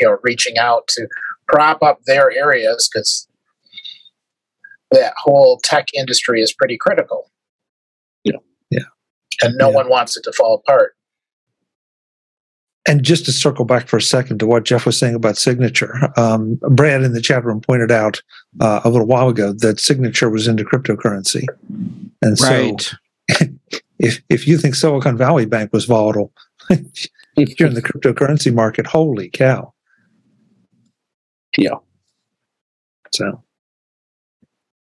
you 0.00 0.06
know 0.06 0.18
reaching 0.22 0.58
out 0.58 0.88
to 0.88 1.06
prop 1.48 1.82
up 1.82 2.02
their 2.04 2.30
areas 2.30 2.88
because 2.92 3.26
that 4.90 5.14
whole 5.16 5.58
tech 5.62 5.88
industry 5.94 6.40
is 6.40 6.52
pretty 6.52 6.76
critical. 6.78 7.30
Yeah. 8.24 8.38
Yeah. 8.70 8.80
And 9.42 9.56
no 9.56 9.70
yeah. 9.70 9.76
one 9.76 9.88
wants 9.88 10.16
it 10.16 10.22
to 10.24 10.32
fall 10.32 10.54
apart. 10.54 10.94
And 12.86 13.02
just 13.02 13.26
to 13.26 13.32
circle 13.32 13.66
back 13.66 13.86
for 13.86 13.98
a 13.98 14.02
second 14.02 14.38
to 14.38 14.46
what 14.46 14.64
Jeff 14.64 14.86
was 14.86 14.98
saying 14.98 15.14
about 15.14 15.36
signature, 15.36 16.10
um, 16.16 16.58
Brad 16.70 17.02
in 17.02 17.12
the 17.12 17.20
chat 17.20 17.44
room 17.44 17.60
pointed 17.60 17.92
out 17.92 18.22
uh, 18.60 18.80
a 18.82 18.88
little 18.88 19.06
while 19.06 19.28
ago 19.28 19.52
that 19.52 19.78
signature 19.78 20.30
was 20.30 20.48
into 20.48 20.64
cryptocurrency, 20.64 21.44
and 22.22 22.40
right. 22.40 22.80
so 22.80 22.96
if 23.98 24.22
if 24.30 24.48
you 24.48 24.56
think 24.56 24.74
Silicon 24.74 25.18
Valley 25.18 25.44
Bank 25.44 25.70
was 25.70 25.84
volatile, 25.84 26.32
if 26.70 27.10
you're 27.60 27.68
in 27.68 27.74
the 27.74 27.82
cryptocurrency 27.82 28.54
market. 28.54 28.86
Holy 28.86 29.28
cow! 29.28 29.74
Yeah. 31.56 31.76
So, 33.12 33.42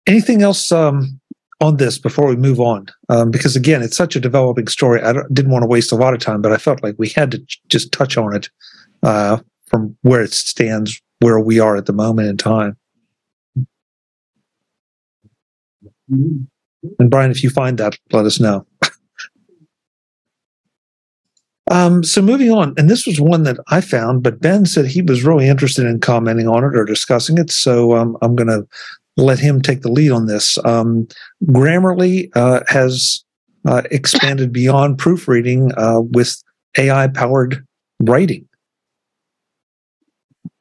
anything 0.06 0.42
else 0.42 0.72
um, 0.72 1.20
on 1.60 1.76
this 1.76 1.98
before 1.98 2.26
we 2.26 2.36
move 2.36 2.60
on? 2.60 2.86
Um, 3.08 3.30
because 3.30 3.56
again, 3.56 3.82
it's 3.82 3.96
such 3.96 4.16
a 4.16 4.20
developing 4.20 4.68
story. 4.68 5.02
I 5.02 5.12
didn't 5.32 5.50
want 5.50 5.62
to 5.62 5.68
waste 5.68 5.92
a 5.92 5.96
lot 5.96 6.14
of 6.14 6.20
time, 6.20 6.40
but 6.40 6.52
I 6.52 6.56
felt 6.56 6.82
like 6.82 6.94
we 6.98 7.08
had 7.10 7.30
to 7.32 7.38
j- 7.38 7.58
just 7.68 7.92
touch 7.92 8.16
on 8.16 8.34
it 8.34 8.48
uh, 9.02 9.38
from 9.66 9.96
where 10.02 10.22
it 10.22 10.32
stands, 10.32 11.00
where 11.20 11.38
we 11.38 11.60
are 11.60 11.76
at 11.76 11.86
the 11.86 11.92
moment 11.92 12.28
in 12.28 12.36
time. 12.36 12.76
And 16.98 17.10
Brian, 17.10 17.30
if 17.30 17.42
you 17.42 17.50
find 17.50 17.78
that, 17.78 17.96
let 18.12 18.26
us 18.26 18.40
know. 18.40 18.66
Um, 21.70 22.04
so 22.04 22.20
moving 22.20 22.52
on, 22.52 22.74
and 22.76 22.90
this 22.90 23.06
was 23.06 23.20
one 23.20 23.44
that 23.44 23.56
I 23.68 23.80
found, 23.80 24.22
but 24.22 24.40
Ben 24.40 24.66
said 24.66 24.86
he 24.86 25.00
was 25.00 25.24
really 25.24 25.48
interested 25.48 25.86
in 25.86 25.98
commenting 25.98 26.46
on 26.46 26.62
it 26.62 26.76
or 26.76 26.84
discussing 26.84 27.38
it. 27.38 27.50
So 27.50 27.96
um, 27.96 28.18
I'm 28.20 28.36
going 28.36 28.48
to 28.48 28.66
let 29.16 29.38
him 29.38 29.62
take 29.62 29.80
the 29.80 29.90
lead 29.90 30.10
on 30.10 30.26
this. 30.26 30.58
Um, 30.64 31.08
Grammarly 31.46 32.30
uh, 32.34 32.60
has 32.68 33.24
uh, 33.64 33.82
expanded 33.90 34.52
beyond 34.52 34.98
proofreading 34.98 35.72
uh, 35.76 36.00
with 36.00 36.42
AI 36.76 37.08
powered 37.08 37.64
writing. 38.00 38.46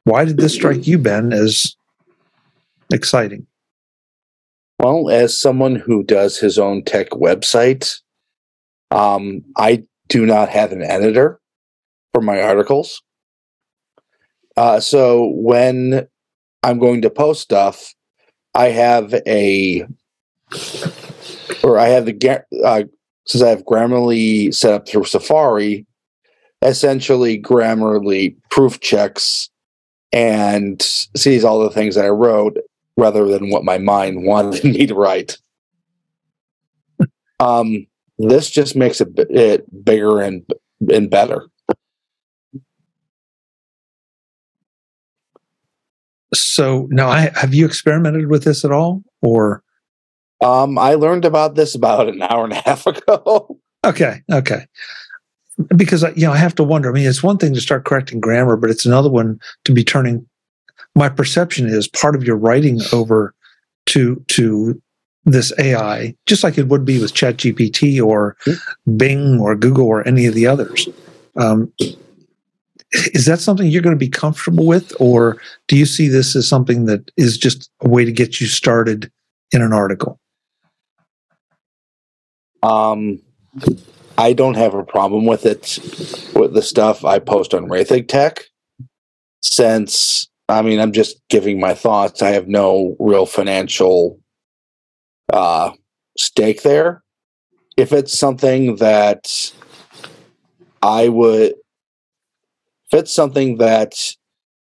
Why 0.04 0.24
did 0.24 0.38
this 0.38 0.54
strike 0.54 0.86
you, 0.86 0.98
Ben, 0.98 1.32
as 1.32 1.76
exciting? 2.92 3.46
Well, 4.78 5.10
as 5.10 5.38
someone 5.38 5.76
who 5.76 6.02
does 6.02 6.38
his 6.38 6.58
own 6.58 6.82
tech 6.82 7.10
website, 7.10 8.00
um, 8.90 9.42
I 9.56 9.84
do 10.08 10.26
not 10.26 10.48
have 10.48 10.72
an 10.72 10.82
editor 10.82 11.40
for 12.12 12.20
my 12.20 12.40
articles. 12.40 13.02
Uh, 14.56 14.80
so 14.80 15.32
when 15.34 16.06
I'm 16.62 16.78
going 16.78 17.02
to 17.02 17.10
post 17.10 17.42
stuff, 17.42 17.94
I 18.54 18.68
have 18.68 19.14
a, 19.26 19.84
or 21.62 21.78
I 21.78 21.88
have 21.88 22.06
the, 22.06 22.44
uh, 22.64 22.84
since 23.26 23.42
I 23.42 23.48
have 23.48 23.64
Grammarly 23.64 24.54
set 24.54 24.72
up 24.72 24.86
through 24.86 25.04
Safari, 25.04 25.86
essentially 26.62 27.40
Grammarly 27.40 28.36
proof 28.50 28.80
checks 28.80 29.50
and 30.12 30.80
sees 30.80 31.44
all 31.44 31.58
the 31.58 31.70
things 31.70 31.96
that 31.96 32.04
I 32.04 32.10
wrote 32.10 32.56
rather 32.96 33.26
than 33.26 33.50
what 33.50 33.64
my 33.64 33.78
mind 33.78 34.24
wanted 34.24 34.64
me 34.64 34.86
to 34.86 34.94
write. 34.94 35.38
Um, 37.40 37.86
this 38.18 38.50
just 38.50 38.76
makes 38.76 39.00
it, 39.00 39.08
it 39.16 39.84
bigger 39.84 40.20
and 40.20 40.44
and 40.92 41.10
better. 41.10 41.48
So 46.34 46.88
now, 46.90 47.08
I, 47.08 47.30
have 47.34 47.54
you 47.54 47.64
experimented 47.64 48.28
with 48.28 48.44
this 48.44 48.64
at 48.64 48.72
all, 48.72 49.02
or? 49.22 49.62
Um, 50.42 50.78
I 50.78 50.94
learned 50.94 51.24
about 51.24 51.54
this 51.54 51.74
about 51.74 52.08
an 52.08 52.22
hour 52.22 52.44
and 52.44 52.52
a 52.52 52.62
half 52.62 52.86
ago. 52.86 53.58
okay, 53.84 54.22
okay. 54.30 54.66
Because 55.76 56.02
you 56.16 56.26
know, 56.26 56.32
I 56.32 56.36
have 56.36 56.54
to 56.56 56.64
wonder. 56.64 56.90
I 56.90 56.92
mean, 56.92 57.06
it's 57.06 57.22
one 57.22 57.38
thing 57.38 57.54
to 57.54 57.60
start 57.60 57.84
correcting 57.84 58.20
grammar, 58.20 58.56
but 58.56 58.70
it's 58.70 58.84
another 58.84 59.10
one 59.10 59.40
to 59.64 59.72
be 59.72 59.84
turning. 59.84 60.26
My 60.96 61.08
perception 61.08 61.66
is 61.66 61.86
part 61.86 62.16
of 62.16 62.24
your 62.24 62.36
writing 62.36 62.80
over 62.92 63.34
to 63.86 64.16
to 64.28 64.80
this 65.24 65.52
AI, 65.58 66.14
just 66.26 66.44
like 66.44 66.58
it 66.58 66.68
would 66.68 66.84
be 66.84 67.00
with 67.00 67.14
ChatGPT 67.14 68.04
or 68.04 68.36
mm-hmm. 68.46 68.96
Bing 68.96 69.40
or 69.40 69.56
Google 69.56 69.86
or 69.86 70.06
any 70.06 70.26
of 70.26 70.34
the 70.34 70.46
others. 70.46 70.88
Um, 71.36 71.72
is 73.12 73.26
that 73.26 73.40
something 73.40 73.66
you're 73.66 73.82
going 73.82 73.96
to 73.96 73.98
be 73.98 74.08
comfortable 74.08 74.66
with, 74.66 74.92
or 75.00 75.38
do 75.66 75.76
you 75.76 75.86
see 75.86 76.08
this 76.08 76.36
as 76.36 76.46
something 76.46 76.86
that 76.86 77.10
is 77.16 77.36
just 77.36 77.70
a 77.80 77.88
way 77.88 78.04
to 78.04 78.12
get 78.12 78.40
you 78.40 78.46
started 78.46 79.10
in 79.50 79.62
an 79.62 79.72
article? 79.72 80.20
Um, 82.62 83.20
I 84.16 84.32
don't 84.32 84.54
have 84.54 84.74
a 84.74 84.84
problem 84.84 85.26
with 85.26 85.44
it 85.44 85.78
with 86.34 86.54
the 86.54 86.62
stuff 86.62 87.04
I 87.04 87.18
post 87.18 87.52
on 87.52 87.68
Roethig 87.68 88.08
Tech, 88.08 88.44
since 89.42 90.28
I 90.48 90.62
mean 90.62 90.78
I'm 90.78 90.92
just 90.92 91.20
giving 91.28 91.58
my 91.58 91.74
thoughts. 91.74 92.22
I 92.22 92.30
have 92.30 92.46
no 92.46 92.96
real 93.00 93.26
financial 93.26 94.20
uh, 95.32 95.72
stake 96.18 96.62
there. 96.62 97.02
If 97.76 97.92
it's 97.92 98.16
something 98.16 98.76
that 98.76 99.52
I 100.82 101.08
would, 101.08 101.54
if 102.92 103.00
it's 103.00 103.14
something 103.14 103.58
that 103.58 103.94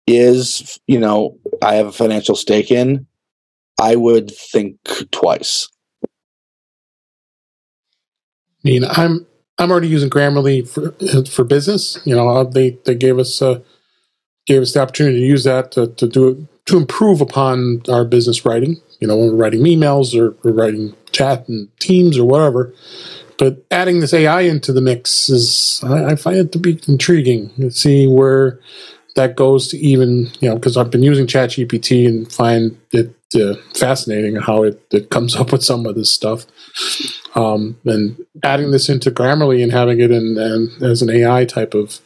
is, 0.07 0.79
you 0.87 0.99
know, 0.99 1.37
I 1.61 1.75
have 1.75 1.87
a 1.87 1.91
financial 1.91 2.35
stake 2.35 2.71
in, 2.71 3.05
I 3.79 3.95
would 3.95 4.31
think 4.31 4.77
twice. 5.11 5.67
I 6.03 6.07
mean, 8.63 8.83
I'm 8.85 9.27
I'm 9.59 9.71
already 9.71 9.87
using 9.87 10.09
Grammarly 10.09 10.67
for 10.67 10.91
for 11.25 11.43
business. 11.43 11.99
You 12.05 12.15
know, 12.15 12.43
they 12.43 12.71
they 12.85 12.95
gave 12.95 13.19
us 13.19 13.41
uh, 13.41 13.59
gave 14.47 14.61
us 14.61 14.73
the 14.73 14.81
opportunity 14.81 15.19
to 15.19 15.25
use 15.25 15.43
that 15.43 15.71
to, 15.73 15.87
to 15.87 16.07
do 16.07 16.47
to 16.65 16.77
improve 16.77 17.21
upon 17.21 17.83
our 17.89 18.03
business 18.03 18.45
writing 18.45 18.81
you 18.99 19.07
know, 19.07 19.17
when 19.17 19.29
we're 19.29 19.35
writing 19.35 19.63
emails 19.63 20.17
or 20.17 20.35
we're 20.43 20.53
writing 20.53 20.95
chat 21.11 21.47
and 21.47 21.69
teams 21.79 22.17
or 22.17 22.25
whatever. 22.25 22.73
But 23.37 23.65
adding 23.69 23.99
this 23.99 24.13
AI 24.13 24.41
into 24.41 24.73
the 24.73 24.81
mix 24.81 25.29
is, 25.29 25.81
I, 25.83 26.05
I 26.05 26.15
find 26.15 26.37
it 26.37 26.51
to 26.53 26.59
be 26.59 26.79
intriguing 26.87 27.49
to 27.57 27.69
see 27.69 28.07
where 28.07 28.59
that 29.15 29.35
goes 29.35 29.67
to 29.69 29.77
even, 29.77 30.29
you 30.39 30.49
know, 30.49 30.55
because 30.55 30.77
I've 30.77 30.91
been 30.91 31.03
using 31.03 31.27
ChatGPT 31.27 32.07
and 32.07 32.31
find 32.31 32.79
it 32.91 33.13
uh, 33.35 33.55
fascinating 33.75 34.35
how 34.37 34.63
it, 34.63 34.81
it 34.91 35.09
comes 35.09 35.35
up 35.39 35.51
with 35.51 35.63
some 35.63 35.85
of 35.85 35.95
this 35.95 36.11
stuff. 36.11 36.45
Um, 37.35 37.77
and 37.85 38.17
adding 38.43 38.71
this 38.71 38.89
into 38.89 39.11
Grammarly 39.11 39.61
and 39.61 39.71
having 39.71 39.99
it 39.99 40.11
in, 40.11 40.37
in 40.37 40.71
as 40.83 41.01
an 41.01 41.09
AI 41.09 41.45
type 41.45 41.75
of 41.75 41.99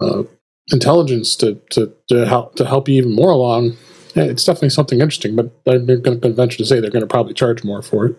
uh, 0.00 0.24
intelligence 0.72 1.36
to, 1.36 1.60
to, 1.70 1.92
to 2.08 2.26
help 2.26 2.56
to 2.56 2.66
help 2.66 2.88
you 2.88 2.96
even 2.96 3.14
more 3.14 3.30
along 3.30 3.76
it's 4.18 4.44
definitely 4.44 4.70
something 4.70 5.00
interesting, 5.00 5.36
but 5.36 5.50
I'm 5.66 5.86
going 5.86 6.20
to 6.20 6.32
venture 6.32 6.58
to 6.58 6.64
say 6.64 6.80
they're 6.80 6.90
going 6.90 7.00
to 7.02 7.06
probably 7.06 7.34
charge 7.34 7.64
more 7.64 7.82
for 7.82 8.06
it. 8.06 8.16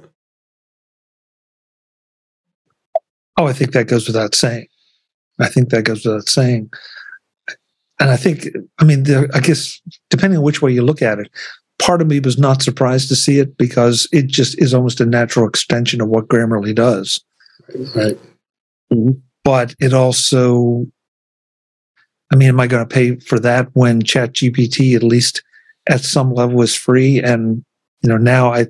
Oh, 3.38 3.48
I 3.48 3.54
think 3.54 3.72
that 3.72 3.88
goes 3.88 4.08
without 4.08 4.36
saying. 4.36 4.68
I 5.40 5.48
think 5.48 5.70
that 5.70 5.84
goes 5.84 6.06
without 6.06 6.28
saying. 6.28 6.70
And 8.00 8.10
I 8.10 8.18
think, 8.18 8.48
I 8.80 8.84
mean, 8.84 9.04
there, 9.04 9.30
I 9.34 9.40
guess 9.40 9.82
depending 10.10 10.38
on 10.38 10.44
which 10.44 10.62
way 10.62 10.72
you 10.72 10.82
look 10.82 11.02
at 11.02 11.20
it, 11.20 11.30
part 11.80 12.02
of 12.02 12.08
me 12.08 12.20
was 12.20 12.38
not 12.38 12.62
surprised 12.62 13.08
to 13.10 13.16
see 13.16 13.40
it 13.40 13.58
because 13.58 14.08
it 14.12 14.28
just 14.28 14.60
is 14.62 14.74
almost 14.74 15.00
a 15.00 15.06
natural 15.06 15.48
extension 15.48 16.02
of 16.02 16.10
what 16.10 16.28
Grammarly 16.28 16.76
does. 16.76 17.24
Right. 17.96 18.18
Mm-hmm. 18.92 19.12
But 19.44 19.74
it 19.80 19.94
also, 19.94 20.86
I 22.32 22.36
mean, 22.36 22.50
am 22.50 22.60
I 22.60 22.68
going 22.68 22.86
to 22.88 22.94
pay 22.94 23.16
for 23.18 23.40
that 23.40 23.70
when 23.74 24.02
ChatGPT 24.02 24.96
at 24.96 25.04
least 25.04 25.44
at 25.88 26.02
some 26.02 26.34
level 26.34 26.62
is 26.62 26.76
free. 26.76 27.22
And, 27.22 27.64
you 28.02 28.10
know, 28.10 28.18
now 28.18 28.52
I, 28.52 28.66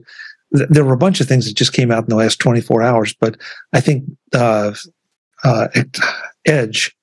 th- 0.55 0.69
there 0.69 0.85
were 0.85 0.93
a 0.93 0.97
bunch 0.97 1.21
of 1.21 1.27
things 1.27 1.45
that 1.45 1.55
just 1.55 1.73
came 1.73 1.91
out 1.91 2.03
in 2.03 2.09
the 2.09 2.15
last 2.15 2.39
24 2.39 2.81
hours, 2.81 3.13
but 3.19 3.37
I 3.73 3.81
think, 3.81 4.05
uh, 4.33 4.73
uh, 5.43 5.67
Edge 6.45 6.95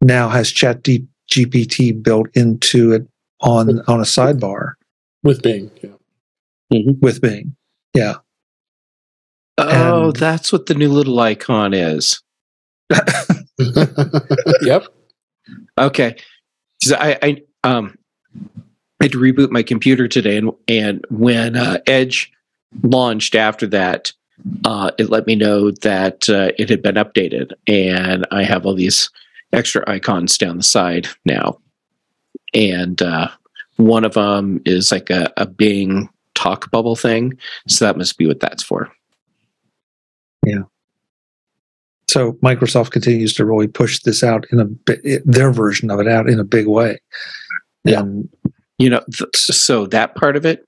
now 0.00 0.28
has 0.28 0.50
chat 0.50 0.82
D- 0.82 1.06
GPT 1.30 2.02
built 2.02 2.28
into 2.34 2.92
it 2.92 3.06
on, 3.40 3.80
on 3.86 4.00
a 4.00 4.04
sidebar 4.04 4.74
with 5.22 5.42
Bing. 5.42 5.70
Yeah. 5.82 5.90
Mm-hmm. 6.72 7.00
With 7.00 7.20
Bing. 7.20 7.56
Yeah. 7.94 8.16
Oh, 9.58 10.06
and, 10.06 10.16
that's 10.16 10.52
what 10.52 10.66
the 10.66 10.74
new 10.74 10.90
little 10.90 11.18
icon 11.20 11.74
is. 11.74 12.20
yep. 14.62 14.86
Okay. 15.78 16.16
I, 16.90 17.18
I, 17.22 17.42
um, 17.62 17.96
had 19.04 19.12
to 19.12 19.18
reboot 19.20 19.50
my 19.50 19.62
computer 19.62 20.08
today, 20.08 20.36
and 20.36 20.50
and 20.68 21.04
when 21.10 21.56
uh, 21.56 21.78
Edge 21.86 22.32
launched 22.82 23.34
after 23.34 23.66
that, 23.68 24.12
uh, 24.64 24.90
it 24.98 25.10
let 25.10 25.26
me 25.26 25.36
know 25.36 25.70
that 25.70 26.28
uh, 26.28 26.50
it 26.58 26.68
had 26.68 26.82
been 26.82 26.96
updated, 26.96 27.52
and 27.66 28.26
I 28.30 28.42
have 28.42 28.66
all 28.66 28.74
these 28.74 29.10
extra 29.52 29.88
icons 29.88 30.36
down 30.36 30.56
the 30.56 30.62
side 30.62 31.06
now. 31.24 31.58
And 32.52 33.00
uh, 33.00 33.28
One 33.76 34.04
of 34.04 34.14
them 34.14 34.60
is 34.64 34.92
like 34.92 35.10
a, 35.10 35.32
a 35.36 35.46
Bing 35.46 36.08
talk 36.34 36.70
bubble 36.70 36.96
thing. 36.96 37.38
So 37.68 37.84
that 37.84 37.96
must 37.96 38.18
be 38.18 38.26
what 38.26 38.40
that's 38.40 38.62
for. 38.62 38.90
Yeah. 40.46 40.62
So 42.08 42.34
Microsoft 42.34 42.90
continues 42.90 43.32
to 43.34 43.44
really 43.44 43.66
push 43.66 44.00
this 44.00 44.22
out 44.22 44.46
in 44.52 44.60
a 44.60 45.20
their 45.24 45.50
version 45.50 45.90
of 45.90 46.00
it 46.00 46.06
out 46.06 46.28
in 46.28 46.38
a 46.38 46.44
big 46.44 46.66
way. 46.66 47.00
Yeah. 47.84 48.00
And, 48.00 48.28
you 48.84 48.90
know, 48.90 49.00
th- 49.10 49.34
so 49.34 49.86
that 49.86 50.14
part 50.14 50.36
of 50.36 50.44
it, 50.44 50.62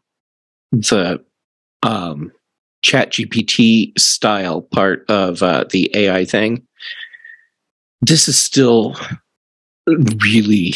the 0.73 1.23
um, 1.83 2.33
Chat 2.81 3.13
GPT 3.13 3.93
style 3.99 4.63
part 4.63 5.05
of 5.11 5.43
uh, 5.43 5.67
the 5.69 5.91
AI 5.95 6.25
thing, 6.25 6.67
this 8.01 8.27
is 8.27 8.43
still 8.43 8.97
really 9.87 10.73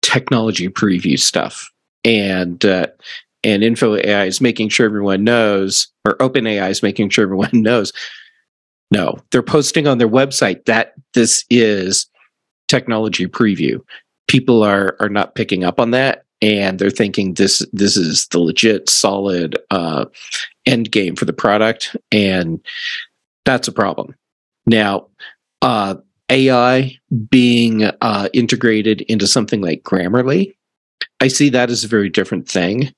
technology 0.00 0.70
preview 0.70 1.18
stuff, 1.18 1.70
and 2.06 2.64
uh, 2.64 2.86
and 3.44 3.62
Info 3.62 3.96
AI 3.96 4.24
is 4.24 4.40
making 4.40 4.70
sure 4.70 4.86
everyone 4.86 5.24
knows, 5.24 5.88
or 6.06 6.20
Open 6.22 6.46
AI 6.46 6.70
is 6.70 6.82
making 6.82 7.10
sure 7.10 7.24
everyone 7.24 7.50
knows. 7.52 7.92
No, 8.90 9.18
they're 9.30 9.42
posting 9.42 9.86
on 9.86 9.98
their 9.98 10.08
website 10.08 10.64
that 10.64 10.94
this 11.12 11.44
is 11.50 12.06
technology 12.68 13.26
preview. 13.26 13.78
People 14.26 14.62
are 14.62 14.96
are 15.00 15.10
not 15.10 15.34
picking 15.34 15.64
up 15.64 15.78
on 15.78 15.90
that, 15.90 16.24
and 16.42 16.78
they're 16.78 16.90
thinking 16.90 17.34
this 17.34 17.64
this 17.72 17.96
is 17.96 18.26
the 18.28 18.38
legit, 18.38 18.90
solid 18.90 19.56
uh, 19.70 20.04
end 20.66 20.90
game 20.90 21.16
for 21.16 21.24
the 21.24 21.32
product, 21.32 21.96
and 22.10 22.60
that's 23.44 23.68
a 23.68 23.72
problem. 23.72 24.14
Now, 24.66 25.08
uh, 25.62 25.94
AI 26.28 26.96
being 27.30 27.84
uh, 27.84 28.28
integrated 28.32 29.02
into 29.02 29.26
something 29.26 29.62
like 29.62 29.84
Grammarly, 29.84 30.54
I 31.20 31.28
see 31.28 31.48
that 31.50 31.70
as 31.70 31.84
a 31.84 31.88
very 31.88 32.10
different 32.10 32.48
thing 32.48 32.92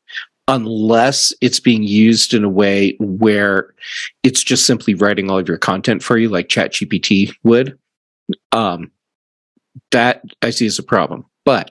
unless 0.48 1.32
it's 1.40 1.60
being 1.60 1.82
used 1.82 2.34
in 2.34 2.44
a 2.44 2.50
way 2.50 2.96
where 3.00 3.72
it's 4.22 4.44
just 4.44 4.66
simply 4.66 4.94
writing 4.94 5.30
all 5.30 5.38
of 5.38 5.48
your 5.48 5.56
content 5.56 6.02
for 6.02 6.18
you, 6.18 6.28
like 6.28 6.48
ChatGPT 6.48 7.34
would. 7.44 7.78
Um, 8.52 8.90
that 9.90 10.22
I 10.42 10.50
see 10.50 10.66
as 10.66 10.78
a 10.78 10.82
problem. 10.82 11.24
But 11.44 11.70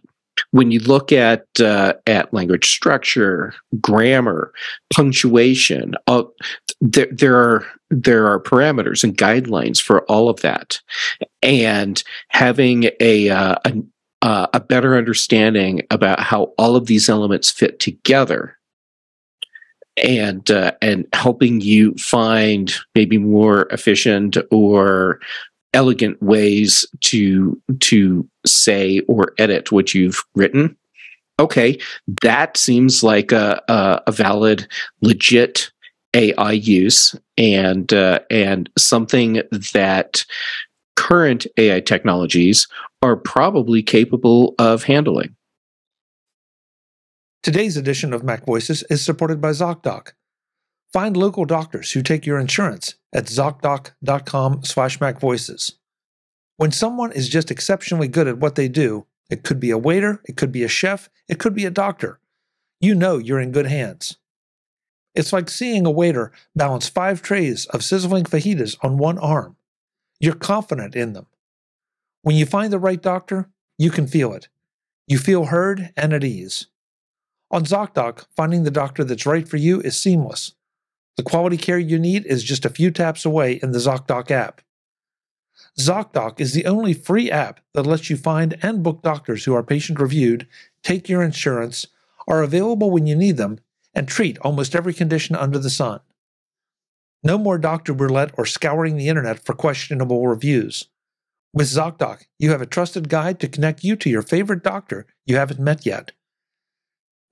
when 0.52 0.72
you 0.72 0.80
look 0.80 1.12
at 1.12 1.46
uh, 1.60 1.94
at 2.08 2.34
language 2.34 2.70
structure, 2.70 3.54
grammar, 3.80 4.54
punctuation, 4.94 5.96
uh, 6.08 6.24
there 6.82 7.08
there 7.12 7.38
are 7.38 7.66
there 7.90 8.28
are 8.28 8.42
parameters 8.42 9.04
and 9.04 9.18
guidelines 9.18 9.82
for 9.82 10.04
all 10.04 10.30
of 10.30 10.42
that, 10.42 10.80
and 11.42 12.04
having 12.30 12.90
a, 13.00 13.30
uh, 13.30 13.56
a 13.66 13.74
uh, 14.24 14.48
a 14.54 14.60
better 14.60 14.96
understanding 14.96 15.82
about 15.92 16.20
how 16.20 16.54
all 16.58 16.78
of 16.78 16.86
these 16.86 17.10
elements 17.10 17.52
fit 17.52 17.80
together 17.80 18.58
and 19.98 20.50
uh, 20.50 20.72
and 20.82 21.06
helping 21.14 21.62
you 21.62 21.94
find 21.96 22.74
maybe 22.96 23.18
more 23.18 23.68
efficient 23.70 24.38
or 24.50 25.20
elegant 25.74 26.22
ways 26.22 26.86
to 27.02 27.60
to 27.80 28.28
say 28.46 29.00
or 29.08 29.34
edit 29.38 29.72
what 29.72 29.94
you've 29.94 30.24
written 30.36 30.76
okay 31.40 31.78
that 32.22 32.58
seems 32.58 33.04
like 33.04 33.32
a, 33.32 33.62
a, 33.68 34.02
a 34.08 34.12
valid 34.12 34.68
legit 35.02 35.72
ai 36.14 36.52
use 36.52 37.16
and 37.38 37.94
uh, 37.94 38.20
and 38.30 38.70
something 38.78 39.42
that 39.74 40.26
current 40.96 41.48
ai 41.58 41.80
technologies 41.80 42.68
are 43.02 43.16
probably 43.16 43.82
capable 43.82 44.54
of 44.60 44.84
handling 44.84 45.36
Today's 47.44 47.76
edition 47.76 48.14
of 48.14 48.24
Mac 48.24 48.46
Voices 48.46 48.84
is 48.84 49.04
supported 49.04 49.42
by 49.42 49.50
ZocDoc. 49.50 50.14
Find 50.94 51.18
local 51.18 51.44
doctors 51.44 51.92
who 51.92 52.02
take 52.02 52.26
your 52.26 52.40
insurance 52.40 52.96
at 53.14 53.26
ZocDoc.com 53.26 54.64
slash 54.64 55.00
MacVoices. 55.00 55.74
When 56.58 56.72
someone 56.72 57.12
is 57.12 57.30
just 57.30 57.52
exceptionally 57.52 58.08
good 58.08 58.28
at 58.28 58.38
what 58.38 58.56
they 58.56 58.68
do, 58.68 59.06
it 59.30 59.44
could 59.44 59.60
be 59.60 59.72
a 59.72 59.78
waiter, 59.78 60.22
it 60.26 60.38
could 60.38 60.52
be 60.52 60.64
a 60.64 60.68
chef, 60.68 61.10
it 61.28 61.40
could 61.40 61.56
be 61.56 61.66
a 61.66 61.72
doctor. 61.72 62.20
You 62.80 62.96
know 62.96 63.18
you're 63.18 63.40
in 63.40 63.52
good 63.52 63.68
hands. 63.68 64.18
It's 65.16 65.32
like 65.32 65.50
seeing 65.50 65.86
a 65.86 65.92
waiter 65.92 66.32
balance 66.56 66.90
five 66.90 67.22
trays 67.22 67.66
of 67.68 67.84
sizzling 67.84 68.26
fajitas 68.26 68.78
on 68.82 68.98
one 68.98 69.18
arm. 69.20 69.56
You're 70.20 70.36
confident 70.36 70.96
in 70.96 71.14
them. 71.14 71.28
When 72.24 72.36
you 72.36 72.46
find 72.46 72.72
the 72.74 72.80
right 72.80 73.02
doctor, 73.02 73.50
you 73.78 73.92
can 73.92 74.08
feel 74.08 74.34
it. 74.34 74.48
You 75.08 75.18
feel 75.18 75.46
heard 75.46 75.92
and 75.98 76.14
at 76.14 76.24
ease. 76.24 76.68
On 77.52 77.64
ZocDoc, 77.64 78.26
finding 78.36 78.64
the 78.64 78.72
doctor 78.72 79.04
that's 79.04 79.26
right 79.26 79.48
for 79.48 79.58
you 79.58 79.82
is 79.82 80.00
seamless. 80.00 80.54
The 81.18 81.24
quality 81.24 81.58
care 81.58 81.78
you 81.78 82.00
need 82.00 82.26
is 82.26 82.44
just 82.44 82.66
a 82.66 82.70
few 82.70 82.90
taps 82.90 83.26
away 83.26 83.60
in 83.62 83.72
the 83.72 83.80
ZocDoc 83.80 84.32
app. 84.32 84.62
ZocDoc 85.80 86.40
is 86.40 86.54
the 86.54 86.66
only 86.66 86.94
free 86.94 87.30
app 87.30 87.60
that 87.74 87.86
lets 87.86 88.10
you 88.10 88.18
find 88.18 88.58
and 88.62 88.84
book 88.84 89.02
doctors 89.02 89.46
who 89.46 89.54
are 89.54 89.64
patient 89.64 90.00
reviewed, 90.00 90.48
take 90.84 91.10
your 91.10 91.24
insurance, 91.24 91.88
are 92.28 92.42
available 92.42 92.90
when 92.90 93.06
you 93.06 93.16
need 93.16 93.38
them, 93.38 93.60
and 93.94 94.08
treat 94.08 94.38
almost 94.40 94.76
every 94.76 94.94
condition 94.94 95.36
under 95.36 95.60
the 95.60 95.70
sun. 95.70 96.00
No 97.24 97.38
more 97.38 97.58
doctor 97.58 97.94
roulette 97.94 98.32
or 98.38 98.46
scouring 98.46 98.98
the 98.98 99.08
internet 99.08 99.40
for 99.40 99.54
questionable 99.54 100.28
reviews. 100.28 100.88
With 101.54 101.68
ZocDoc, 101.68 102.24
you 102.40 102.50
have 102.50 102.62
a 102.62 102.66
trusted 102.66 103.08
guide 103.08 103.40
to 103.40 103.48
connect 103.48 103.84
you 103.84 103.96
to 103.98 104.10
your 104.10 104.24
favorite 104.24 104.64
doctor 104.64 105.06
you 105.26 105.38
haven't 105.38 105.60
met 105.60 105.86
yet. 105.86 106.12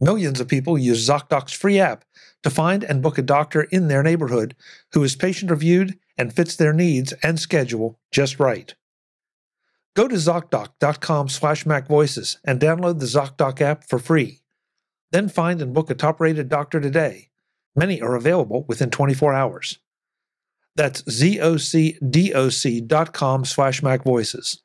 Millions 0.01 0.39
of 0.39 0.47
people 0.47 0.79
use 0.79 1.07
ZocDoc's 1.07 1.53
free 1.53 1.79
app 1.79 2.03
to 2.41 2.49
find 2.49 2.83
and 2.83 3.03
book 3.03 3.19
a 3.19 3.21
doctor 3.21 3.61
in 3.61 3.87
their 3.87 4.01
neighborhood 4.01 4.55
who 4.93 5.03
is 5.03 5.15
patient 5.15 5.51
reviewed 5.51 5.99
and 6.17 6.33
fits 6.33 6.55
their 6.55 6.73
needs 6.73 7.13
and 7.23 7.39
schedule 7.39 7.99
just 8.11 8.39
right. 8.39 8.73
Go 9.95 10.07
to 10.07 10.15
ZocDoc.com 10.15 11.29
slash 11.29 11.65
MacVoices 11.65 12.37
and 12.43 12.59
download 12.59 12.99
the 12.99 13.05
ZocDoc 13.05 13.61
app 13.61 13.87
for 13.87 13.99
free. 13.99 14.41
Then 15.11 15.29
find 15.29 15.61
and 15.61 15.71
book 15.73 15.91
a 15.91 15.95
top 15.95 16.19
rated 16.19 16.49
doctor 16.49 16.79
today. 16.79 17.29
Many 17.75 18.01
are 18.01 18.15
available 18.15 18.65
within 18.67 18.89
24 18.89 19.33
hours. 19.33 19.77
That's 20.75 21.03
ZocDoc.com 21.03 23.45
slash 23.45 23.81
MacVoices. 23.81 24.57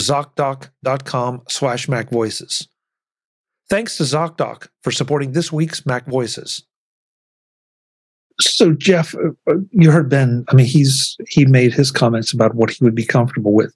ZocDoc.com 0.00 1.42
slash 1.48 1.86
MacVoices. 1.88 2.68
Thanks 3.70 3.98
to 3.98 4.04
ZocDoc 4.04 4.68
for 4.82 4.90
supporting 4.90 5.32
this 5.32 5.52
week's 5.52 5.84
Mac 5.84 6.06
Voices. 6.06 6.62
So, 8.40 8.72
Jeff, 8.72 9.14
uh, 9.14 9.30
uh, 9.50 9.56
you 9.72 9.90
heard 9.90 10.08
Ben. 10.08 10.44
I 10.48 10.54
mean, 10.54 10.66
he's 10.66 11.16
he 11.28 11.44
made 11.44 11.74
his 11.74 11.90
comments 11.90 12.32
about 12.32 12.54
what 12.54 12.70
he 12.70 12.82
would 12.84 12.94
be 12.94 13.04
comfortable 13.04 13.52
with. 13.52 13.74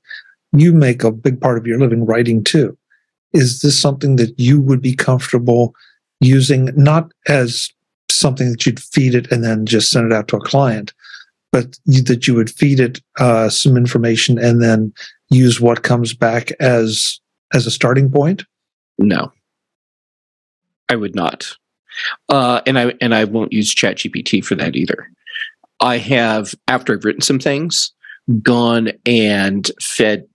You 0.52 0.72
make 0.72 1.02
a 1.02 1.11
big 1.11 1.40
part 1.40 1.59
of 1.59 1.66
your 1.66 1.78
living 1.78 2.07
writing 2.07 2.44
too. 2.44 2.76
Is 3.33 3.61
this 3.61 3.78
something 3.78 4.16
that 4.16 4.38
you 4.38 4.61
would 4.61 4.81
be 4.81 4.94
comfortable 4.94 5.74
using, 6.20 6.66
not 6.76 7.11
as 7.26 7.70
something 8.11 8.50
that 8.52 8.64
you'd 8.64 8.81
feed 8.81 9.14
it 9.14 9.31
and 9.33 9.42
then 9.42 9.66
just 9.66 9.90
send 9.90 10.07
it 10.07 10.14
out 10.14 10.28
to 10.28 10.37
a 10.37 10.40
client, 10.40 10.92
but 11.50 11.78
you, 11.87 12.02
that 12.02 12.28
you 12.28 12.35
would 12.35 12.50
feed 12.50 12.78
it 12.78 13.00
uh, 13.18 13.48
some 13.48 13.76
information 13.76 14.38
and 14.38 14.62
then 14.62 14.92
use 15.31 15.61
what 15.61 15.83
comes 15.83 16.14
back 16.14 16.50
as 16.61 17.20
as 17.52 17.66
a 17.66 17.70
starting 17.70 18.11
point? 18.11 18.44
No. 18.98 19.33
I 20.92 20.96
would 20.96 21.14
not. 21.14 21.57
Uh, 22.28 22.61
and 22.66 22.78
I 22.78 22.92
and 23.00 23.14
I 23.14 23.24
won't 23.24 23.52
use 23.52 23.74
ChatGPT 23.74 24.44
for 24.44 24.55
that 24.57 24.76
either. 24.76 25.09
I 25.81 25.96
have, 25.96 26.55
after 26.68 26.92
I've 26.92 27.05
written 27.05 27.22
some 27.22 27.38
things, 27.38 27.92
gone 28.42 28.92
and 29.07 29.70
fed 29.81 30.26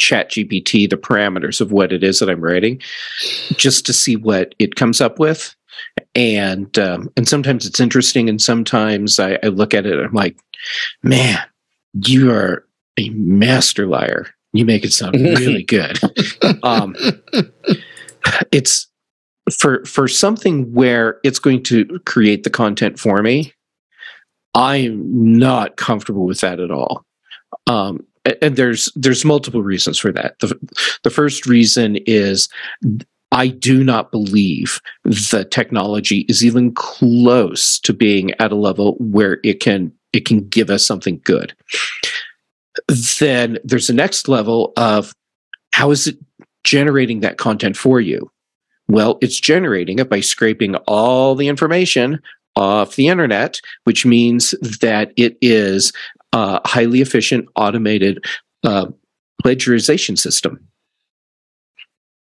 ChatGPT 0.00 0.88
the 0.88 0.96
parameters 0.96 1.60
of 1.60 1.72
what 1.72 1.92
it 1.92 2.04
is 2.04 2.20
that 2.20 2.30
I'm 2.30 2.40
writing, 2.40 2.80
just 3.56 3.84
to 3.86 3.92
see 3.92 4.14
what 4.14 4.54
it 4.60 4.76
comes 4.76 5.00
up 5.00 5.18
with. 5.18 5.54
And 6.14 6.78
um, 6.78 7.10
and 7.16 7.28
sometimes 7.28 7.66
it's 7.66 7.80
interesting, 7.80 8.28
and 8.28 8.40
sometimes 8.40 9.18
I, 9.18 9.38
I 9.42 9.48
look 9.48 9.74
at 9.74 9.86
it 9.86 9.92
and 9.92 10.06
I'm 10.06 10.14
like, 10.14 10.38
man, 11.02 11.40
you 12.06 12.30
are 12.30 12.64
a 12.96 13.08
master 13.10 13.86
liar. 13.86 14.28
You 14.52 14.64
make 14.64 14.84
it 14.84 14.92
sound 14.92 15.14
really 15.20 15.64
good. 15.64 15.98
um, 16.62 16.94
it's 18.52 18.86
for 19.52 19.84
for 19.84 20.08
something 20.08 20.72
where 20.72 21.20
it's 21.22 21.38
going 21.38 21.62
to 21.62 22.00
create 22.04 22.42
the 22.44 22.50
content 22.50 22.98
for 22.98 23.22
me 23.22 23.52
i'm 24.56 25.38
not 25.38 25.76
comfortable 25.76 26.24
with 26.24 26.40
that 26.40 26.58
at 26.58 26.70
all. 26.70 27.04
Um, 27.66 28.04
and 28.42 28.56
there's 28.56 28.90
there's 28.96 29.24
multiple 29.24 29.62
reasons 29.62 29.98
for 29.98 30.10
that. 30.12 30.38
The, 30.40 30.58
the 31.04 31.10
first 31.10 31.46
reason 31.46 31.96
is 32.06 32.48
i 33.32 33.48
do 33.48 33.84
not 33.84 34.10
believe 34.10 34.80
the 35.04 35.46
technology 35.50 36.20
is 36.28 36.44
even 36.44 36.72
close 36.74 37.78
to 37.80 37.92
being 37.92 38.32
at 38.40 38.52
a 38.52 38.56
level 38.56 38.96
where 38.98 39.38
it 39.44 39.60
can 39.60 39.92
it 40.12 40.24
can 40.24 40.48
give 40.48 40.70
us 40.70 40.84
something 40.84 41.20
good. 41.24 41.54
Then 43.20 43.58
there's 43.64 43.88
the 43.88 43.92
next 43.92 44.28
level 44.28 44.72
of 44.76 45.12
how 45.72 45.90
is 45.90 46.06
it 46.06 46.16
generating 46.64 47.20
that 47.20 47.36
content 47.36 47.76
for 47.76 48.00
you 48.00 48.30
Well, 48.88 49.18
it's 49.20 49.40
generating 49.40 49.98
it 49.98 50.08
by 50.08 50.20
scraping 50.20 50.76
all 50.86 51.34
the 51.34 51.48
information 51.48 52.22
off 52.54 52.96
the 52.96 53.08
internet, 53.08 53.60
which 53.84 54.06
means 54.06 54.52
that 54.80 55.12
it 55.16 55.36
is 55.40 55.92
a 56.32 56.66
highly 56.66 57.00
efficient 57.00 57.48
automated 57.56 58.24
uh, 58.64 58.86
plagiarization 59.44 60.18
system. 60.18 60.66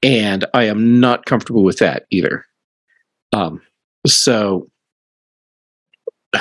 And 0.01 0.45
I 0.53 0.63
am 0.63 0.99
not 0.99 1.25
comfortable 1.25 1.63
with 1.63 1.79
that 1.79 2.05
either. 2.09 2.45
Um, 3.31 3.61
so, 4.05 4.69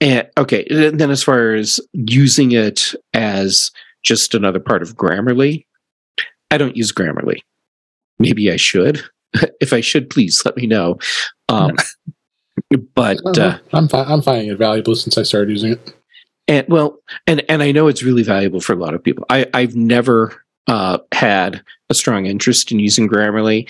and 0.00 0.28
okay, 0.36 0.66
then 0.70 1.10
as 1.10 1.22
far 1.22 1.54
as 1.54 1.80
using 1.92 2.52
it 2.52 2.94
as 3.14 3.70
just 4.02 4.34
another 4.34 4.60
part 4.60 4.82
of 4.82 4.96
Grammarly, 4.96 5.64
I 6.50 6.58
don't 6.58 6.76
use 6.76 6.92
Grammarly. 6.92 7.40
Maybe 8.18 8.50
I 8.50 8.56
should. 8.56 9.02
if 9.60 9.72
I 9.72 9.80
should, 9.80 10.10
please 10.10 10.42
let 10.44 10.56
me 10.56 10.66
know. 10.66 10.98
Um, 11.48 11.76
but 12.94 13.38
uh, 13.38 13.58
I'm 13.72 13.88
fi- 13.88 14.04
I'm 14.04 14.22
finding 14.22 14.50
it 14.50 14.58
valuable 14.58 14.94
since 14.94 15.18
I 15.18 15.22
started 15.22 15.50
using 15.50 15.72
it. 15.72 15.94
And 16.46 16.66
well, 16.68 16.98
and 17.26 17.44
and 17.48 17.62
I 17.62 17.72
know 17.72 17.88
it's 17.88 18.02
really 18.02 18.22
valuable 18.22 18.60
for 18.60 18.72
a 18.72 18.76
lot 18.76 18.94
of 18.94 19.02
people. 19.02 19.24
I 19.28 19.46
I've 19.54 19.76
never 19.76 20.42
uh, 20.66 20.98
had 21.12 21.62
a 21.90 21.94
strong 21.94 22.26
interest 22.26 22.72
in 22.72 22.78
using 22.78 23.08
Grammarly, 23.08 23.68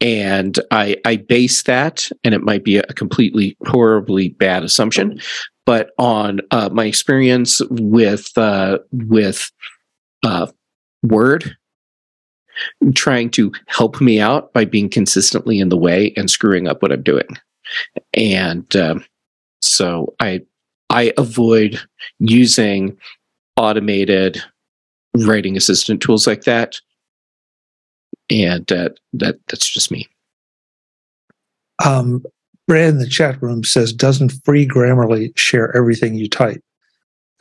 and 0.00 0.58
I 0.70 0.96
I 1.04 1.16
base 1.16 1.64
that, 1.64 2.08
and 2.24 2.34
it 2.34 2.42
might 2.42 2.64
be 2.64 2.76
a 2.76 2.84
completely 2.94 3.56
horribly 3.66 4.30
bad 4.30 4.62
assumption, 4.62 5.20
but 5.66 5.90
on 5.98 6.40
uh, 6.50 6.68
my 6.72 6.84
experience 6.84 7.60
with 7.70 8.30
uh, 8.36 8.78
with 8.92 9.50
uh, 10.24 10.46
Word 11.02 11.56
trying 12.94 13.30
to 13.30 13.52
help 13.66 14.00
me 14.00 14.20
out 14.20 14.52
by 14.52 14.64
being 14.64 14.88
consistently 14.88 15.58
in 15.58 15.68
the 15.68 15.76
way 15.76 16.12
and 16.16 16.30
screwing 16.30 16.68
up 16.68 16.82
what 16.82 16.92
I'm 16.92 17.02
doing. 17.02 17.28
And 18.14 18.74
um, 18.76 19.04
so 19.60 20.14
I 20.20 20.42
I 20.90 21.12
avoid 21.16 21.80
using 22.18 22.96
automated 23.56 24.42
writing 25.16 25.56
assistant 25.56 26.02
tools 26.02 26.26
like 26.26 26.42
that. 26.44 26.76
And 28.30 28.70
uh, 28.70 28.90
that 29.14 29.36
that's 29.48 29.68
just 29.68 29.90
me. 29.90 30.08
Um, 31.84 32.24
Brad 32.68 32.90
in 32.90 32.98
the 32.98 33.08
chat 33.08 33.42
room 33.42 33.64
says, 33.64 33.92
"Doesn't 33.92 34.32
free 34.44 34.66
Grammarly 34.66 35.36
share 35.36 35.74
everything 35.76 36.14
you 36.14 36.28
type?" 36.28 36.62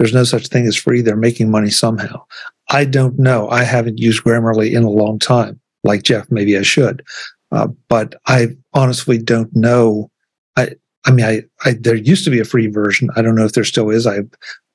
There's 0.02 0.16
no 0.16 0.24
such 0.24 0.48
thing 0.48 0.66
as 0.66 0.76
free. 0.76 1.04
They're 1.04 1.16
making 1.16 1.52
money 1.52 1.70
somehow. 1.70 2.26
I 2.72 2.86
don't 2.86 3.20
know. 3.20 3.48
I 3.50 3.64
haven't 3.64 4.00
used 4.00 4.24
Grammarly 4.24 4.74
in 4.74 4.82
a 4.82 4.90
long 4.90 5.20
time. 5.20 5.60
Like 5.84 6.02
Jeff, 6.02 6.26
maybe 6.32 6.58
I 6.58 6.64
should, 6.64 7.04
uh, 7.52 7.68
but 7.88 8.16
I 8.26 8.48
honestly 8.74 9.20
don't 9.20 9.56
know. 9.56 10.10
I 10.58 10.72
I 11.06 11.12
mean, 11.12 11.26
I, 11.28 11.44
I 11.66 11.74
there 11.74 11.94
used 11.94 12.24
to 12.24 12.32
be 12.32 12.40
a 12.40 12.46
free 12.46 12.66
version. 12.66 13.12
I 13.16 13.22
don't 13.22 13.36
know 13.36 13.46
if 13.46 13.54
there 13.54 13.64
still 13.64 13.92
is. 13.92 14.08
I, 14.08 14.22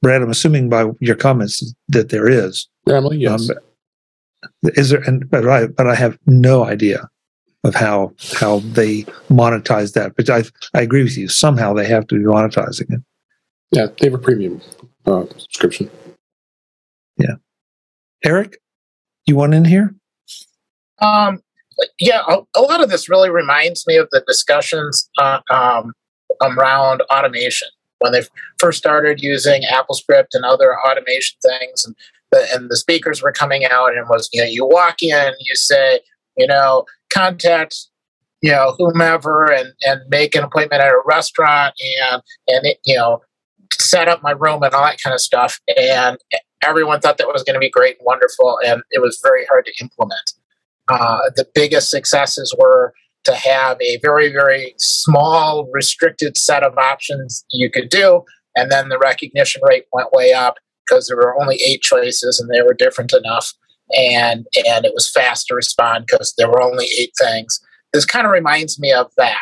Brad, 0.00 0.22
I'm 0.22 0.30
assuming 0.30 0.68
by 0.68 0.92
your 1.00 1.16
comments 1.16 1.74
that 1.88 2.10
there 2.10 2.28
is. 2.28 2.68
Grammarly, 2.88 3.20
yes. 3.20 3.50
Um, 3.50 3.56
is 4.62 4.90
there? 4.90 5.00
And 5.00 5.28
but 5.28 5.48
I 5.48 5.66
but 5.66 5.88
I 5.88 5.96
have 5.96 6.16
no 6.26 6.64
idea 6.64 7.08
of 7.64 7.74
how 7.74 8.12
how 8.34 8.60
they 8.60 9.02
monetize 9.28 9.92
that. 9.94 10.14
But 10.14 10.30
I 10.30 10.44
I 10.72 10.82
agree 10.82 11.02
with 11.02 11.18
you. 11.18 11.26
Somehow 11.26 11.72
they 11.72 11.86
have 11.88 12.06
to 12.06 12.14
be 12.14 12.24
monetizing 12.24 12.92
it. 12.92 13.00
Yeah, 13.72 13.88
they 13.98 14.06
have 14.06 14.14
a 14.14 14.18
premium 14.18 14.60
uh, 15.06 15.26
subscription. 15.36 15.90
Yeah. 17.18 17.36
Eric, 18.24 18.58
you 19.26 19.36
want 19.36 19.54
in 19.54 19.64
here? 19.64 19.94
Um, 21.00 21.40
yeah, 21.98 22.22
a, 22.26 22.38
a, 22.54 22.60
lot 22.60 22.82
of 22.82 22.88
this 22.88 23.08
really 23.08 23.30
reminds 23.30 23.86
me 23.86 23.96
of 23.96 24.08
the 24.10 24.22
discussions 24.26 25.10
uh, 25.18 25.40
um, 25.50 25.92
around 26.42 27.02
automation 27.12 27.68
when 27.98 28.12
they 28.12 28.22
first 28.58 28.78
started 28.78 29.22
using 29.22 29.62
AppleScript 29.62 30.28
and 30.32 30.44
other 30.44 30.78
automation 30.80 31.36
things, 31.42 31.84
and 31.84 31.94
the, 32.32 32.46
and 32.54 32.70
the 32.70 32.76
speakers 32.76 33.22
were 33.22 33.32
coming 33.32 33.64
out 33.64 33.94
and 33.94 34.08
was 34.08 34.28
you 34.32 34.40
know 34.40 34.48
you 34.48 34.66
walk 34.66 35.02
in, 35.02 35.32
you 35.40 35.54
say 35.54 36.00
you 36.36 36.46
know 36.46 36.84
contact 37.12 37.88
you 38.42 38.50
know 38.50 38.74
whomever 38.78 39.50
and 39.50 39.72
and 39.82 40.00
make 40.08 40.34
an 40.34 40.44
appointment 40.44 40.82
at 40.82 40.88
a 40.88 41.02
restaurant 41.04 41.74
and 42.10 42.22
and 42.48 42.66
it, 42.66 42.78
you 42.84 42.96
know 42.96 43.20
set 43.80 44.08
up 44.08 44.22
my 44.22 44.32
room 44.32 44.62
and 44.62 44.74
all 44.74 44.84
that 44.84 45.00
kind 45.02 45.14
of 45.14 45.20
stuff 45.20 45.60
and 45.76 46.18
everyone 46.62 47.00
thought 47.00 47.18
that 47.18 47.26
was 47.26 47.42
going 47.42 47.54
to 47.54 47.60
be 47.60 47.70
great 47.70 47.96
and 47.98 48.06
wonderful 48.06 48.58
and 48.64 48.82
it 48.90 49.00
was 49.00 49.20
very 49.22 49.44
hard 49.46 49.64
to 49.64 49.72
implement 49.80 50.32
uh, 50.88 51.18
the 51.34 51.46
biggest 51.54 51.90
successes 51.90 52.54
were 52.58 52.94
to 53.24 53.34
have 53.34 53.80
a 53.80 53.98
very, 53.98 54.30
very 54.30 54.74
small, 54.78 55.68
restricted 55.72 56.36
set 56.36 56.62
of 56.62 56.78
options 56.78 57.44
you 57.50 57.68
could 57.70 57.88
do. 57.88 58.22
And 58.54 58.70
then 58.70 58.88
the 58.88 58.98
recognition 58.98 59.62
rate 59.68 59.84
went 59.92 60.12
way 60.12 60.32
up 60.32 60.56
because 60.86 61.08
there 61.08 61.16
were 61.16 61.38
only 61.40 61.56
eight 61.66 61.82
choices 61.82 62.38
and 62.40 62.48
they 62.48 62.62
were 62.62 62.72
different 62.72 63.12
enough. 63.12 63.52
And, 63.96 64.46
and 64.68 64.84
it 64.84 64.94
was 64.94 65.10
fast 65.10 65.48
to 65.48 65.54
respond 65.54 66.06
because 66.06 66.34
there 66.38 66.48
were 66.48 66.62
only 66.62 66.86
eight 66.98 67.12
things. 67.20 67.60
This 67.92 68.04
kind 68.04 68.26
of 68.26 68.32
reminds 68.32 68.78
me 68.78 68.92
of 68.92 69.10
that. 69.16 69.40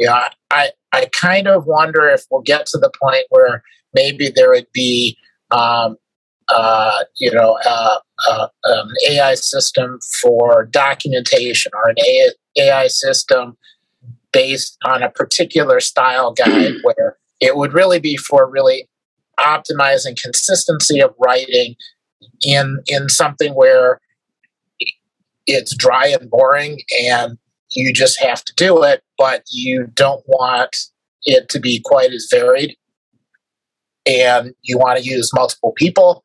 Know, 0.00 0.18
I, 0.50 0.70
I 0.92 1.06
kind 1.12 1.46
of 1.46 1.66
wonder 1.66 2.08
if 2.08 2.24
we'll 2.30 2.42
get 2.42 2.66
to 2.66 2.78
the 2.78 2.90
point 3.02 3.24
where 3.28 3.62
maybe 3.96 4.30
there 4.30 4.50
would 4.50 4.70
be 4.72 5.16
um, 5.50 5.96
uh, 6.48 7.04
you 7.16 7.32
know, 7.32 7.58
uh, 7.66 7.96
uh, 8.28 8.48
an 8.64 8.92
AI 9.10 9.34
system 9.34 9.98
for 10.22 10.64
documentation 10.66 11.72
or 11.74 11.90
an 11.90 11.96
AI 12.56 12.86
system 12.86 13.56
based 14.32 14.76
on 14.84 15.02
a 15.02 15.10
particular 15.10 15.80
style 15.80 16.32
guide 16.32 16.74
where 16.82 17.16
it 17.40 17.56
would 17.56 17.72
really 17.72 17.98
be 17.98 18.16
for 18.16 18.48
really 18.48 18.88
optimizing 19.40 20.20
consistency 20.20 21.00
of 21.00 21.14
writing 21.18 21.74
in 22.44 22.78
in 22.86 23.08
something 23.08 23.52
where 23.54 24.00
it's 25.46 25.76
dry 25.76 26.06
and 26.06 26.30
boring 26.30 26.80
and 27.04 27.36
you 27.72 27.92
just 27.92 28.18
have 28.18 28.42
to 28.42 28.52
do 28.56 28.82
it 28.82 29.02
but 29.18 29.42
you 29.50 29.86
don't 29.94 30.22
want 30.26 30.74
it 31.24 31.48
to 31.50 31.60
be 31.60 31.82
quite 31.84 32.12
as 32.12 32.26
varied 32.30 32.76
and 34.06 34.54
you 34.62 34.78
want 34.78 34.98
to 34.98 35.04
use 35.04 35.30
multiple 35.34 35.72
people 35.76 36.22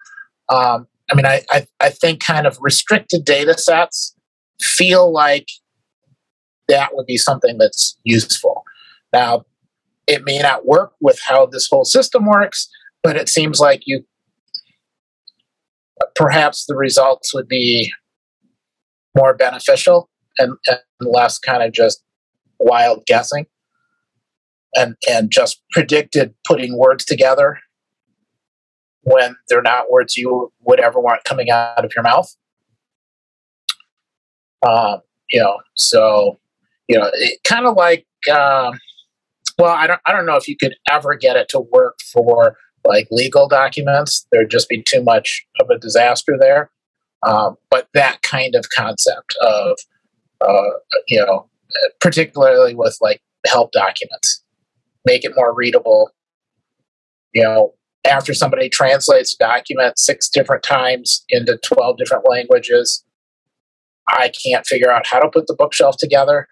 um, 0.50 0.88
I 1.12 1.16
mean, 1.16 1.26
I, 1.26 1.42
I, 1.50 1.68
I 1.80 1.90
think 1.90 2.24
kind 2.24 2.48
of 2.48 2.58
restricted 2.62 3.26
data 3.26 3.58
sets 3.58 4.16
feel 4.62 5.12
like 5.12 5.48
that 6.68 6.96
would 6.96 7.06
be 7.06 7.18
something 7.18 7.58
that's 7.58 7.98
useful. 8.04 8.64
Now, 9.12 9.44
it 10.08 10.24
may 10.24 10.40
not 10.40 10.66
work 10.66 10.94
with 11.02 11.20
how 11.22 11.46
this 11.46 11.68
whole 11.70 11.84
system 11.84 12.26
works, 12.26 12.70
but 13.04 13.18
it 13.18 13.28
seems 13.28 13.60
like 13.60 13.82
you 13.86 14.06
perhaps 16.16 16.66
the 16.66 16.76
results 16.76 17.34
would 17.34 17.48
be 17.48 17.92
more 19.16 19.36
beneficial 19.36 20.10
and, 20.40 20.54
and 20.68 20.80
less 21.02 21.38
kind 21.38 21.62
of 21.62 21.72
just 21.74 22.04
wild 22.60 23.06
guessing 23.06 23.46
and 24.76 24.96
and 25.10 25.32
just 25.32 25.62
predicted 25.72 26.34
putting 26.46 26.78
words 26.78 27.06
together 27.06 27.60
when 29.04 29.36
they're 29.50 29.62
not 29.62 29.92
words 29.92 30.18
you 30.18 30.52
would 30.62 30.80
ever 30.80 31.00
want 31.00 31.24
coming 31.24 31.50
out 31.50 31.84
of 31.84 31.92
your 31.96 32.04
mouth. 32.04 32.36
Um, 34.68 35.02
you 35.30 35.40
know, 35.40 35.58
so 35.76 36.38
you 36.92 36.98
know, 37.00 37.10
it 37.14 37.40
kind 37.46 37.66
of 37.66 37.78
like, 37.78 38.06
um, 38.30 38.78
well, 39.58 39.74
I 39.74 39.88
don't, 39.88 40.02
I 40.06 40.12
don't 40.12 40.26
know 40.26 40.36
if 40.36 40.46
you 40.48 40.58
could 40.58 40.76
ever 40.90 41.16
get 41.16 41.38
it 41.38 41.48
to 41.50 41.62
work 41.62 42.00
for 42.12 42.58
like 42.86 43.08
legal 43.12 43.48
documents. 43.48 44.28
There'd 44.32 44.52
just 44.52 44.68
be 44.68 44.84
too 44.84 45.02
much 45.02 45.46
of 45.62 45.70
a 45.70 45.80
disaster 45.80 46.36
there. 46.38 46.70
Um, 47.26 47.56
but 47.70 47.88
that 47.94 48.24
kind 48.24 48.56
of 48.56 48.66
concept 48.76 49.38
of, 49.42 49.80
uh, 50.42 50.72
you 51.08 51.20
know, 51.20 51.48
particularly 52.02 52.76
with 52.76 52.98
like 53.00 53.22
help 53.46 53.72
documents, 53.72 54.44
make 55.06 55.24
it 55.24 55.32
more 55.34 55.54
readable. 55.56 56.10
You 57.34 57.44
know, 57.44 57.74
after 58.06 58.34
somebody 58.34 58.70
translates 58.70 59.36
a 59.36 59.44
document 59.44 60.00
six 60.00 60.30
different 60.30 60.64
times 60.64 61.24
into 61.30 61.58
12 61.64 61.98
different 61.98 62.24
languages, 62.30 63.04
I 64.08 64.32
can't 64.44 64.66
figure 64.66 64.92
out 64.92 65.06
how 65.06 65.20
to 65.20 65.30
put 65.30 65.48
the 65.48 65.56
bookshelf 65.56 65.98
together. 65.98 66.48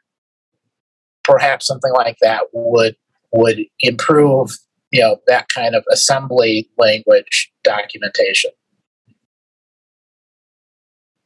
Perhaps 1.24 1.66
something 1.68 1.92
like 1.94 2.18
that 2.22 2.46
would 2.54 2.96
would 3.32 3.60
improve, 3.80 4.58
you 4.92 5.02
know, 5.02 5.18
that 5.28 5.48
kind 5.50 5.76
of 5.76 5.84
assembly 5.92 6.68
language 6.78 7.52
documentation. 7.64 8.50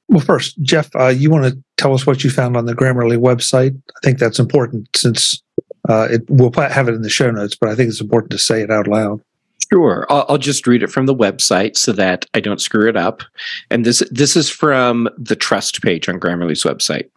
Well, 0.09 0.19
first, 0.19 0.62
Jeff, 0.62 0.93
uh, 0.95 1.07
you 1.07 1.29
want 1.29 1.45
to 1.45 1.63
tell 1.77 1.93
us 1.93 2.05
what 2.05 2.23
you 2.23 2.29
found 2.29 2.57
on 2.57 2.65
the 2.65 2.75
Grammarly 2.75 3.17
website? 3.17 3.81
I 3.95 3.99
think 4.03 4.19
that's 4.19 4.38
important 4.38 4.89
since 4.95 5.41
uh, 5.88 6.07
it, 6.12 6.23
we'll 6.27 6.51
have 6.51 6.88
it 6.88 6.93
in 6.93 7.01
the 7.01 7.09
show 7.09 7.31
notes, 7.31 7.55
but 7.55 7.69
I 7.69 7.75
think 7.75 7.89
it's 7.89 8.01
important 8.01 8.31
to 8.31 8.38
say 8.38 8.62
it 8.62 8.69
out 8.69 8.88
loud. 8.88 9.21
Sure, 9.72 10.06
I'll, 10.10 10.26
I'll, 10.30 10.38
just 10.38 10.68
read 10.68 10.84
it 10.84 10.92
from 10.92 11.06
the 11.08 11.16
website 11.16 11.78
so 11.78 11.94
that 11.94 12.26
I 12.34 12.39
don't 12.39 12.62
screw 12.62 12.88
it 12.88 12.98
up. 12.98 13.24
And 13.72 13.86
this 13.86 14.04
this 14.12 14.36
is 14.36 14.50
from 14.50 15.10
the 15.18 15.36
trust 15.36 15.82
page 15.82 16.08
on 16.08 16.20
Grammarly's 16.20 16.63
website. 16.63 17.10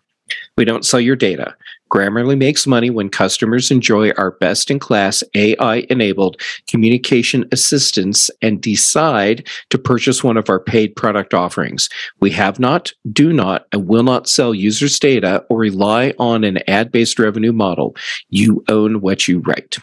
We 0.57 0.65
don't 0.65 0.85
sell 0.85 1.01
your 1.01 1.17
data. 1.17 1.55
Grammarly 1.93 2.37
makes 2.37 2.67
money 2.67 2.91
when 2.91 3.09
customers 3.09 3.71
enjoy 3.71 4.11
our 4.13 4.33
best 4.33 4.71
in 4.71 4.79
class 4.79 5.23
AI 5.35 5.87
enabled 5.89 6.41
communication 6.67 7.45
assistance 7.53 8.29
and 8.43 8.61
decide 8.61 9.47
to 9.71 9.79
purchase 9.79 10.25
one 10.25 10.37
of 10.37 10.51
our 10.51 10.59
paid 10.59 10.97
product 10.97 11.33
offerings. 11.33 11.89
We 12.21 12.31
have 12.33 12.59
not, 12.59 12.93
do 13.13 13.33
not, 13.33 13.67
and 13.71 13.87
will 13.87 14.03
not 14.03 14.29
sell 14.29 14.53
users' 14.53 14.99
data 14.99 15.45
or 15.49 15.59
rely 15.59 16.13
on 16.19 16.43
an 16.43 16.59
ad 16.69 16.91
based 16.91 17.19
revenue 17.19 17.53
model. 17.53 17.95
You 18.31 18.65
own 18.69 19.01
what 19.01 19.29
you 19.29 19.41
write. 19.41 19.79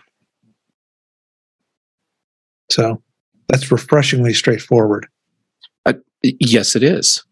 So 2.73 3.01
that's 3.49 3.71
refreshingly 3.71 4.33
straightforward. 4.33 5.07
Uh, 5.86 5.93
yes, 6.23 6.75
it 6.75 6.81
is. 6.81 7.23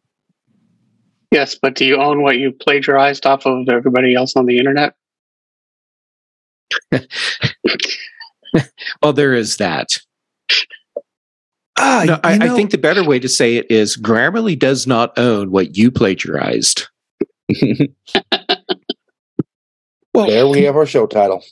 Yes, 1.31 1.57
but 1.59 1.73
do 1.73 1.83
you 1.83 1.97
own 1.97 2.21
what 2.21 2.37
you 2.37 2.51
plagiarized 2.51 3.25
off 3.25 3.47
of 3.47 3.67
everybody 3.67 4.13
else 4.13 4.35
on 4.35 4.45
the 4.45 4.59
internet? 4.59 4.93
well, 9.01 9.13
there 9.13 9.33
is 9.33 9.57
that. 9.57 9.97
Ah, 11.79 12.03
no, 12.05 12.19
I, 12.23 12.37
know, 12.37 12.53
I, 12.53 12.55
think 12.55 12.69
the 12.69 12.77
better 12.77 13.03
way 13.03 13.17
to 13.17 13.29
say 13.29 13.55
it 13.55 13.71
is 13.71 13.97
Grammarly 13.97 14.59
does 14.59 14.85
not 14.85 15.17
own 15.17 15.49
what 15.49 15.75
you 15.75 15.89
plagiarized. 15.89 16.87
well, 20.13 20.27
there 20.27 20.47
we 20.47 20.63
have 20.63 20.75
our 20.75 20.85
show 20.85 21.07
title. 21.07 21.43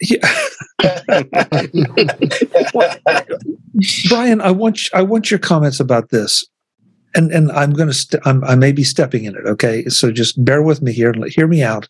Yeah. 0.00 0.34
Brian, 4.08 4.40
I 4.40 4.50
want 4.50 4.80
I 4.94 5.02
want 5.02 5.30
your 5.30 5.38
comments 5.38 5.80
about 5.80 6.08
this 6.10 6.46
and 7.14 7.30
and 7.32 7.50
I'm 7.52 7.72
going 7.72 7.88
to 7.88 7.94
st- 7.94 8.26
I'm, 8.26 8.44
I 8.44 8.54
may 8.54 8.72
be 8.72 8.84
stepping 8.84 9.24
in 9.24 9.34
it. 9.34 9.46
Okay, 9.46 9.84
so 9.86 10.10
just 10.10 10.42
bear 10.44 10.62
with 10.62 10.82
me 10.82 10.92
here 10.92 11.10
and 11.10 11.24
hear 11.28 11.46
me 11.46 11.62
out, 11.62 11.88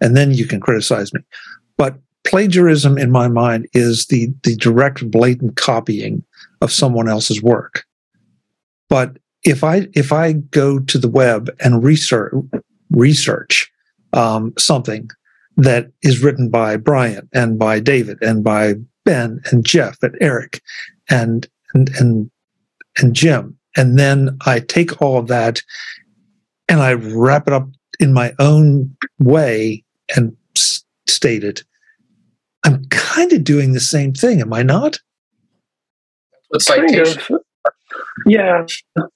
and 0.00 0.16
then 0.16 0.32
you 0.32 0.46
can 0.46 0.60
criticize 0.60 1.12
me. 1.12 1.20
But 1.76 1.96
plagiarism, 2.24 2.98
in 2.98 3.10
my 3.10 3.28
mind, 3.28 3.68
is 3.72 4.06
the 4.06 4.28
the 4.42 4.56
direct, 4.56 5.10
blatant 5.10 5.56
copying 5.56 6.24
of 6.60 6.72
someone 6.72 7.08
else's 7.08 7.42
work. 7.42 7.84
But 8.88 9.18
if 9.44 9.64
I 9.64 9.88
if 9.94 10.12
I 10.12 10.32
go 10.32 10.78
to 10.78 10.98
the 10.98 11.08
web 11.08 11.50
and 11.60 11.82
research 11.82 12.32
research 12.90 13.70
um, 14.12 14.52
something 14.58 15.08
that 15.56 15.88
is 16.02 16.22
written 16.22 16.48
by 16.48 16.76
Brian 16.76 17.28
and 17.32 17.58
by 17.58 17.80
David 17.80 18.18
and 18.22 18.42
by 18.42 18.74
Ben 19.04 19.40
and 19.50 19.64
Jeff 19.64 20.02
and 20.02 20.16
Eric 20.20 20.62
and 21.10 21.46
and 21.74 21.90
and, 21.98 22.30
and 22.98 23.14
Jim 23.14 23.58
and 23.76 23.98
then 23.98 24.36
I 24.46 24.60
take 24.60 25.00
all 25.00 25.18
of 25.18 25.28
that 25.28 25.62
and 26.68 26.80
I 26.80 26.92
wrap 26.92 27.46
it 27.46 27.52
up 27.52 27.68
in 28.00 28.12
my 28.12 28.34
own 28.38 28.96
way 29.18 29.84
and 30.16 30.36
s- 30.56 30.84
state 31.06 31.44
it. 31.44 31.64
I'm 32.64 32.84
kind 32.86 33.32
of 33.32 33.44
doing 33.44 33.72
the 33.72 33.80
same 33.80 34.12
thing, 34.12 34.40
am 34.40 34.52
I 34.52 34.62
not? 34.62 34.98
Kind 36.66 36.98
of. 37.30 37.40
Yeah, 38.26 38.64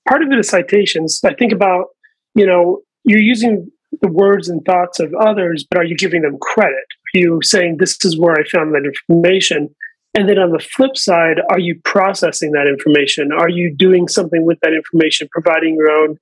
part 0.08 0.22
of 0.22 0.30
it 0.30 0.38
is 0.38 0.48
citations. 0.48 1.20
I 1.24 1.34
think 1.34 1.52
about, 1.52 1.86
you 2.34 2.46
know, 2.46 2.80
you're 3.04 3.20
using 3.20 3.70
the 4.00 4.08
words 4.08 4.48
and 4.48 4.64
thoughts 4.64 5.00
of 5.00 5.14
others, 5.14 5.66
but 5.68 5.78
are 5.78 5.84
you 5.84 5.96
giving 5.96 6.22
them 6.22 6.38
credit? 6.40 6.74
Are 6.74 7.18
you 7.18 7.40
saying 7.42 7.76
this 7.78 8.04
is 8.04 8.18
where 8.18 8.34
I 8.34 8.44
found 8.48 8.74
that 8.74 8.84
information? 8.84 9.74
And 10.14 10.28
then 10.28 10.38
on 10.38 10.50
the 10.50 10.58
flip 10.58 10.96
side, 10.96 11.40
are 11.50 11.58
you 11.58 11.78
processing 11.84 12.52
that 12.52 12.66
information? 12.66 13.32
Are 13.32 13.50
you 13.50 13.74
doing 13.74 14.08
something 14.08 14.46
with 14.46 14.58
that 14.60 14.72
information, 14.72 15.28
providing 15.30 15.74
your 15.74 15.90
own 15.90 16.18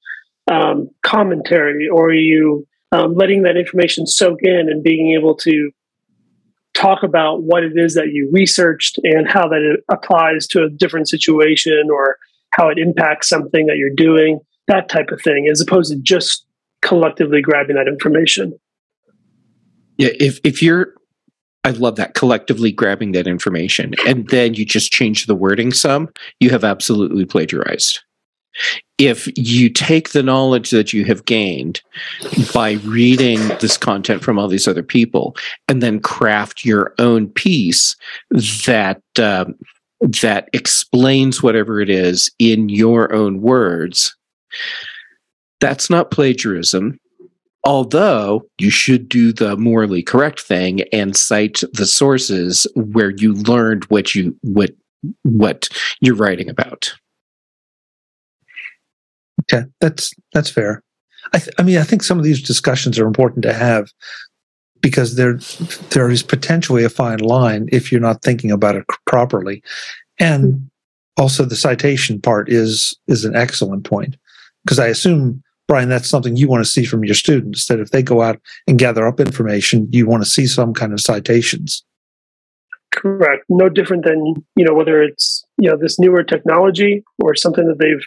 um, 0.50 0.90
commentary, 1.02 1.88
or 1.88 2.08
are 2.08 2.12
you 2.12 2.66
um, 2.92 3.14
letting 3.14 3.42
that 3.42 3.56
information 3.56 4.06
soak 4.06 4.40
in 4.42 4.68
and 4.68 4.82
being 4.82 5.14
able 5.14 5.36
to 5.36 5.70
talk 6.74 7.02
about 7.02 7.42
what 7.42 7.62
it 7.62 7.72
is 7.76 7.94
that 7.94 8.08
you 8.08 8.28
researched 8.32 8.98
and 9.04 9.28
how 9.28 9.48
that 9.48 9.78
applies 9.90 10.46
to 10.48 10.64
a 10.64 10.68
different 10.68 11.08
situation 11.08 11.88
or 11.90 12.18
how 12.50 12.68
it 12.68 12.78
impacts 12.78 13.28
something 13.28 13.66
that 13.66 13.76
you're 13.76 13.94
doing, 13.94 14.40
that 14.68 14.88
type 14.88 15.10
of 15.10 15.20
thing, 15.22 15.48
as 15.50 15.60
opposed 15.60 15.92
to 15.92 15.98
just 16.00 16.44
collectively 16.84 17.40
grabbing 17.40 17.76
that 17.76 17.88
information. 17.88 18.58
Yeah, 19.96 20.10
if 20.20 20.38
if 20.44 20.62
you're 20.62 20.94
I 21.64 21.70
love 21.70 21.96
that 21.96 22.14
collectively 22.14 22.70
grabbing 22.70 23.12
that 23.12 23.26
information 23.26 23.94
and 24.06 24.28
then 24.28 24.54
you 24.54 24.66
just 24.66 24.92
change 24.92 25.26
the 25.26 25.34
wording 25.34 25.72
some, 25.72 26.10
you 26.38 26.50
have 26.50 26.62
absolutely 26.62 27.24
plagiarized. 27.24 28.00
If 28.98 29.28
you 29.36 29.70
take 29.70 30.10
the 30.10 30.22
knowledge 30.22 30.70
that 30.70 30.92
you 30.92 31.04
have 31.06 31.24
gained 31.24 31.80
by 32.52 32.72
reading 32.84 33.40
this 33.60 33.76
content 33.76 34.22
from 34.22 34.38
all 34.38 34.46
these 34.46 34.68
other 34.68 34.82
people 34.82 35.36
and 35.66 35.82
then 35.82 36.00
craft 36.00 36.64
your 36.64 36.94
own 36.98 37.28
piece 37.28 37.96
that 38.66 39.02
um, 39.18 39.56
that 40.00 40.50
explains 40.52 41.42
whatever 41.42 41.80
it 41.80 41.88
is 41.88 42.30
in 42.38 42.68
your 42.68 43.12
own 43.12 43.40
words, 43.40 44.14
that's 45.64 45.88
not 45.88 46.10
plagiarism 46.10 46.98
Although 47.64 48.42
you 48.58 48.68
should 48.68 49.08
do 49.08 49.32
the 49.32 49.56
morally 49.56 50.02
correct 50.02 50.40
thing 50.40 50.82
and 50.92 51.16
cite 51.16 51.62
the 51.72 51.86
sources 51.86 52.66
where 52.74 53.10
you 53.10 53.32
learned 53.32 53.84
what 53.86 54.14
you 54.14 54.36
what 54.42 54.72
what 55.22 55.70
you're 56.00 56.14
writing 56.14 56.50
about. 56.50 56.94
Okay, 59.42 59.66
that's 59.80 60.12
that's 60.34 60.50
fair. 60.50 60.82
I, 61.32 61.38
th- 61.38 61.54
I 61.58 61.62
mean, 61.62 61.78
I 61.78 61.84
think 61.84 62.02
some 62.02 62.18
of 62.18 62.24
these 62.24 62.42
discussions 62.42 62.98
are 62.98 63.06
important 63.06 63.42
to 63.44 63.54
have 63.54 63.90
because 64.82 65.16
there 65.16 65.38
there 65.88 66.10
is 66.10 66.22
potentially 66.22 66.84
a 66.84 66.90
fine 66.90 67.20
line 67.20 67.70
if 67.72 67.90
you're 67.90 68.00
not 68.00 68.20
thinking 68.20 68.50
about 68.50 68.76
it 68.76 68.84
properly, 69.06 69.62
and 70.18 70.68
also 71.16 71.46
the 71.46 71.56
citation 71.56 72.20
part 72.20 72.50
is 72.50 72.94
is 73.06 73.24
an 73.24 73.34
excellent 73.34 73.84
point 73.84 74.18
because 74.64 74.78
I 74.78 74.88
assume 74.88 75.42
Brian, 75.66 75.88
that's 75.88 76.08
something 76.08 76.36
you 76.36 76.48
want 76.48 76.64
to 76.64 76.70
see 76.70 76.84
from 76.84 77.04
your 77.04 77.14
students 77.14 77.66
that 77.66 77.80
if 77.80 77.90
they 77.90 78.02
go 78.02 78.22
out 78.22 78.40
and 78.66 78.78
gather 78.78 79.06
up 79.06 79.18
information, 79.18 79.88
you 79.90 80.06
want 80.06 80.22
to 80.22 80.28
see 80.28 80.46
some 80.46 80.74
kind 80.74 80.92
of 80.92 81.00
citations. 81.00 81.84
Correct. 82.92 83.44
No 83.48 83.68
different 83.68 84.04
than, 84.04 84.34
you 84.56 84.64
know, 84.64 84.74
whether 84.74 85.02
it's, 85.02 85.44
you 85.58 85.70
know, 85.70 85.76
this 85.76 85.98
newer 85.98 86.22
technology 86.22 87.02
or 87.18 87.34
something 87.34 87.66
that 87.66 87.78
they've, 87.78 88.04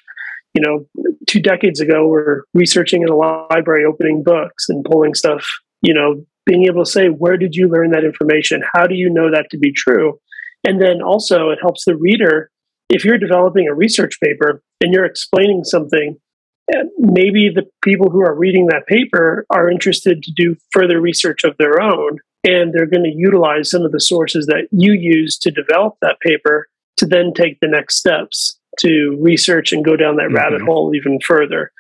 you 0.54 0.62
know, 0.62 0.86
two 1.28 1.42
decades 1.42 1.80
ago 1.80 2.08
were 2.08 2.46
researching 2.54 3.02
in 3.02 3.10
a 3.10 3.16
library, 3.16 3.84
opening 3.86 4.24
books 4.24 4.70
and 4.70 4.86
pulling 4.86 5.14
stuff, 5.14 5.46
you 5.82 5.94
know, 5.94 6.24
being 6.46 6.66
able 6.66 6.86
to 6.86 6.90
say, 6.90 7.08
where 7.08 7.38
did 7.38 7.56
you 7.56 7.68
learn 7.68 7.92
that 7.92 8.06
information? 8.06 8.62
How 8.74 8.88
do 8.88 8.96
you 8.96 9.10
know 9.10 9.30
that 9.32 9.48
to 9.52 9.58
be 9.58 9.74
true? 9.74 10.20
And 10.64 10.82
then 10.82 11.02
also 11.02 11.50
it 11.50 11.60
helps 11.62 11.86
the 11.86 11.98
reader 11.98 12.50
if 12.90 13.04
you're 13.04 13.18
developing 13.18 13.68
a 13.68 13.74
research 13.74 14.20
paper 14.24 14.62
and 14.82 14.94
you're 14.94 15.06
explaining 15.06 15.64
something 15.66 16.18
maybe 16.98 17.50
the 17.54 17.64
people 17.84 18.10
who 18.10 18.22
are 18.22 18.36
reading 18.36 18.68
that 18.68 18.88
paper 18.88 19.46
are 19.50 19.70
interested 19.70 20.22
to 20.24 20.32
do 20.36 20.56
further 20.72 21.00
research 21.00 21.44
of 21.44 21.56
their 21.58 21.82
own 21.82 22.18
and 22.44 22.74
they're 22.74 22.86
going 22.86 23.04
to 23.04 23.14
utilize 23.16 23.70
some 23.70 23.84
of 23.84 23.92
the 23.92 24.00
sources 24.00 24.46
that 24.48 24.68
you 24.72 24.94
use 24.94 25.38
to 25.38 25.52
develop 25.52 25.96
that 26.02 26.20
paper 26.22 26.68
to 26.98 27.06
then 27.06 27.34
take 27.34 27.60
the 27.60 27.68
next 27.68 27.98
steps 27.98 28.60
to 28.80 29.18
research 29.22 29.72
and 29.72 29.86
go 29.86 29.96
down 29.96 30.18
that 30.18 30.28
mm-hmm. 30.28 30.36
rabbit 30.36 30.62
hole 30.62 30.94
even 30.94 31.20
further 31.26 31.72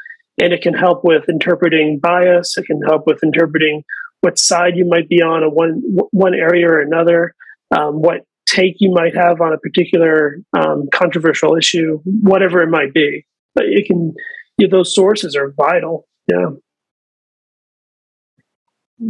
and 0.41 0.53
it 0.53 0.61
can 0.61 0.73
help 0.73 1.03
with 1.03 1.27
interpreting 1.29 1.99
bias 1.99 2.57
it 2.57 2.65
can 2.65 2.81
help 2.81 3.05
with 3.05 3.23
interpreting 3.23 3.83
what 4.21 4.39
side 4.39 4.75
you 4.75 4.85
might 4.85 5.09
be 5.09 5.21
on 5.21 5.43
a 5.43 5.49
one 5.49 5.81
one 6.11 6.33
area 6.33 6.67
or 6.67 6.79
another 6.79 7.35
um, 7.77 8.01
what 8.01 8.21
take 8.47 8.77
you 8.79 8.89
might 8.91 9.15
have 9.15 9.41
on 9.41 9.53
a 9.53 9.57
particular 9.57 10.37
um, 10.57 10.87
controversial 10.93 11.55
issue 11.55 11.99
whatever 12.03 12.61
it 12.61 12.69
might 12.69 12.93
be 12.93 13.25
but 13.53 13.65
it 13.65 13.85
can 13.85 14.13
yeah, 14.57 14.67
those 14.69 14.93
sources 14.93 15.35
are 15.35 15.51
vital. 15.51 16.07
Yeah. 16.27 16.49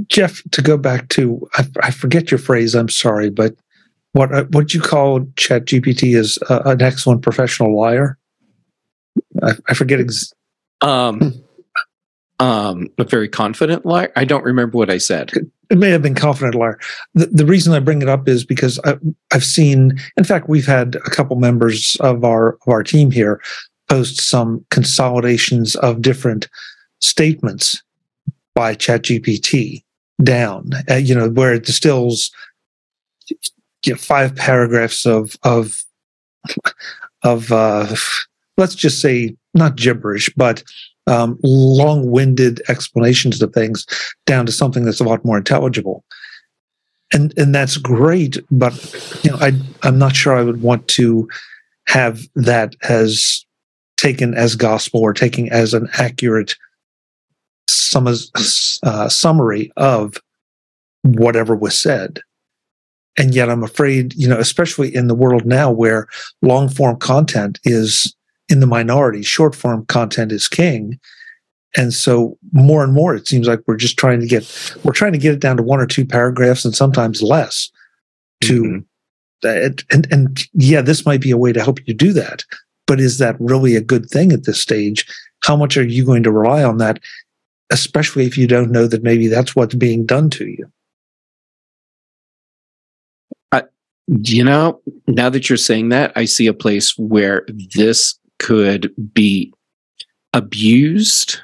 Jeff, 0.08 0.42
to 0.52 0.62
go 0.62 0.78
back 0.78 1.08
to, 1.10 1.48
I, 1.54 1.66
I 1.82 1.92
forget 1.92 2.30
your 2.30 2.40
phrase. 2.40 2.76
I'm 2.76 2.90
sorry, 2.90 3.30
but 3.30 3.56
what 4.12 4.34
uh, 4.34 4.46
what 4.52 4.74
you 4.74 4.82
call 4.82 5.26
Chat 5.38 5.66
GPT 5.66 6.18
is 6.18 6.38
uh, 6.50 6.62
an 6.66 6.82
excellent 6.82 7.22
professional 7.22 7.78
liar. 7.78 8.18
I, 9.42 9.54
I 9.70 9.74
forget. 9.74 10.00
Ex- 10.00 10.34
um, 10.82 11.34
um, 12.40 12.88
a 12.98 13.04
very 13.04 13.30
confident 13.30 13.86
liar. 13.86 14.12
I 14.16 14.26
don't 14.26 14.44
remember 14.44 14.78
what 14.78 14.90
I 14.90 14.98
said. 14.98 15.32
It 15.70 15.78
may 15.78 15.90
have 15.90 16.02
been 16.02 16.16
confident 16.16 16.56
liar. 16.56 16.80
The, 17.14 17.26
the 17.28 17.46
reason 17.46 17.74
I 17.74 17.80
bring 17.80 18.02
it 18.02 18.10
up 18.10 18.28
is 18.28 18.46
because 18.46 18.80
I, 18.86 18.98
I've 19.32 19.44
seen. 19.44 20.00
In 20.18 20.24
fact, 20.24 20.50
we've 20.50 20.68
had 20.68 20.96
a 20.96 21.10
couple 21.10 21.36
members 21.38 21.98
of 22.00 22.24
our 22.24 22.54
of 22.54 22.68
our 22.68 22.84
team 22.84 23.12
here 23.12 23.42
post 23.90 24.22
some 24.22 24.66
consolidations 24.70 25.76
of 25.78 26.02
different 26.02 26.48
statements 27.02 27.82
by 28.56 28.76
ChatGPT 28.76 29.84
down, 30.24 30.72
uh, 30.90 30.96
you 30.96 31.14
know, 31.14 31.30
where 31.30 31.54
it 31.54 31.66
distills 31.66 32.32
you 33.86 33.94
know, 33.94 33.98
five 33.98 34.36
paragraphs 34.36 35.06
of 35.06 35.36
of 35.44 35.84
of 37.24 37.52
uh, 37.52 37.96
let's 38.58 38.76
just 38.76 39.02
say 39.02 39.36
not 39.54 39.76
gibberish, 39.76 40.30
but 40.36 40.64
um, 41.08 41.40
long-winded 41.44 42.62
explanations 42.68 43.42
of 43.42 43.54
things 43.54 43.86
down 44.26 44.46
to 44.46 44.52
something 44.52 44.84
that's 44.84 45.00
a 45.00 45.06
lot 45.06 45.24
more 45.24 45.38
intelligible. 45.38 46.04
And 47.14 47.34
and 47.38 47.56
that's 47.56 47.78
great, 47.78 48.38
but 48.52 48.74
you 49.24 49.32
know, 49.32 49.38
I 49.38 49.54
I'm 49.84 49.98
not 49.98 50.16
sure 50.16 50.36
I 50.36 50.44
would 50.44 50.62
want 50.62 50.88
to 50.90 51.28
have 51.88 52.22
that 52.36 52.76
as 52.90 53.46
taken 53.98 54.34
as 54.34 54.56
gospel 54.56 55.02
or 55.02 55.14
taken 55.14 55.52
as 55.52 55.74
an 55.74 55.90
accurate 55.98 56.56
sum, 57.68 58.08
uh, 58.84 59.10
summary 59.10 59.72
of 59.76 60.18
whatever 61.04 61.56
was 61.56 61.78
said. 61.78 62.22
And 63.18 63.34
yet, 63.34 63.50
I'm 63.50 63.64
afraid, 63.64 64.14
you 64.14 64.28
know, 64.28 64.38
especially 64.38 64.94
in 64.94 65.08
the 65.08 65.16
world 65.16 65.46
now 65.46 65.72
where 65.72 66.08
long 66.44 66.70
form 66.70 66.98
content 66.98 67.60
is 67.64 68.16
in 68.48 68.60
the 68.60 68.68
minority, 68.68 69.24
short 69.24 69.56
form 69.56 69.86
content 69.88 70.32
is 70.32 70.48
king. 70.48 71.00
And 71.76 71.94
so 71.94 72.38
more 72.52 72.84
and 72.84 72.94
more, 72.94 73.16
it 73.16 73.28
seems 73.28 73.48
like 73.48 73.62
we're 73.68 73.76
just 73.76 73.98
trying 73.98 74.20
to 74.20 74.28
get, 74.28 74.78
we're 74.84 74.94
trying 74.94 75.14
to 75.14 75.18
get 75.18 75.34
it 75.34 75.40
down 75.40 75.58
to 75.58 75.64
one 75.64 75.80
or 75.80 75.88
two 75.88 76.06
paragraphs 76.06 76.64
and 76.64 76.76
sometimes 76.76 77.22
less 77.22 77.70
to, 78.42 78.84
mm-hmm. 79.44 79.76
and, 79.92 80.08
and 80.12 80.44
yeah, 80.54 80.82
this 80.82 81.06
might 81.06 81.22
be 81.22 81.32
a 81.32 81.38
way 81.38 81.52
to 81.52 81.62
help 81.62 81.80
you 81.86 81.94
do 81.94 82.14
that. 82.14 82.44
But 82.88 83.00
is 83.00 83.20
that 83.20 83.36
really 83.40 83.76
a 83.76 83.82
good 83.82 84.10
thing 84.10 84.32
at 84.32 84.46
this 84.46 84.60
stage? 84.60 85.06
How 85.44 85.56
much 85.56 85.78
are 85.78 85.86
you 85.86 86.04
going 86.06 86.24
to 86.24 86.32
rely 86.32 86.64
on 86.64 86.78
that? 86.78 87.00
Especially 87.72 88.26
if 88.26 88.38
you 88.38 88.48
don't 88.48 88.72
know 88.72 88.88
that 88.88 89.04
maybe 89.04 89.28
that's 89.28 89.56
what's 89.56 89.76
being 89.76 90.06
done 90.06 90.30
to 90.32 90.48
you. 90.48 90.72
You 94.08 94.46
know, 94.46 94.82
now 95.08 95.30
that 95.30 95.50
you're 95.50 95.58
saying 95.58 95.90
that, 95.90 96.14
I 96.16 96.24
see 96.24 96.48
a 96.48 96.54
place 96.54 96.98
where 96.98 97.46
this 97.76 98.18
could 98.40 98.94
be 99.14 99.54
abused, 100.34 101.42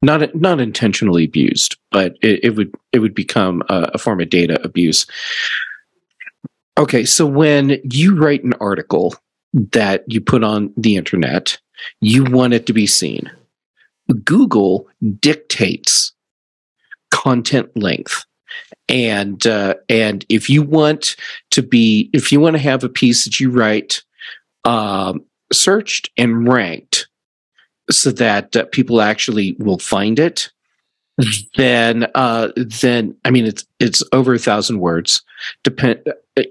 not 0.00 0.34
not 0.34 0.58
intentionally 0.58 1.24
abused, 1.24 1.76
but 1.90 2.16
it, 2.22 2.42
it 2.42 2.50
would 2.56 2.74
it 2.92 3.00
would 3.00 3.14
become 3.14 3.62
a, 3.68 3.90
a 3.94 3.98
form 3.98 4.22
of 4.22 4.30
data 4.30 4.58
abuse. 4.64 5.06
Okay, 6.78 7.04
so 7.04 7.26
when 7.26 7.78
you 7.84 8.16
write 8.16 8.44
an 8.44 8.54
article 8.60 9.14
that 9.72 10.04
you 10.06 10.20
put 10.20 10.44
on 10.44 10.72
the 10.76 10.96
internet, 10.96 11.58
you 12.00 12.24
want 12.24 12.52
it 12.52 12.66
to 12.66 12.72
be 12.72 12.86
seen. 12.86 13.30
Google 14.24 14.88
dictates 15.20 16.12
content 17.10 17.70
length 17.76 18.24
and 18.88 19.46
uh, 19.46 19.74
and 19.88 20.24
if 20.28 20.48
you 20.48 20.62
want 20.62 21.16
to 21.50 21.62
be 21.62 22.10
if 22.12 22.30
you 22.30 22.40
want 22.40 22.54
to 22.54 22.62
have 22.62 22.84
a 22.84 22.88
piece 22.88 23.24
that 23.24 23.40
you 23.40 23.50
write 23.50 24.02
um, 24.64 25.24
searched 25.52 26.10
and 26.16 26.48
ranked 26.48 27.08
so 27.90 28.10
that 28.10 28.54
uh, 28.56 28.64
people 28.66 29.00
actually 29.00 29.56
will 29.58 29.78
find 29.78 30.18
it 30.18 30.50
then 31.56 32.06
uh, 32.14 32.48
then 32.56 33.16
i 33.24 33.30
mean 33.30 33.46
it's 33.46 33.66
it's 33.80 34.02
over 34.12 34.34
a 34.34 34.38
thousand 34.38 34.80
words 34.80 35.22
depend 35.64 36.00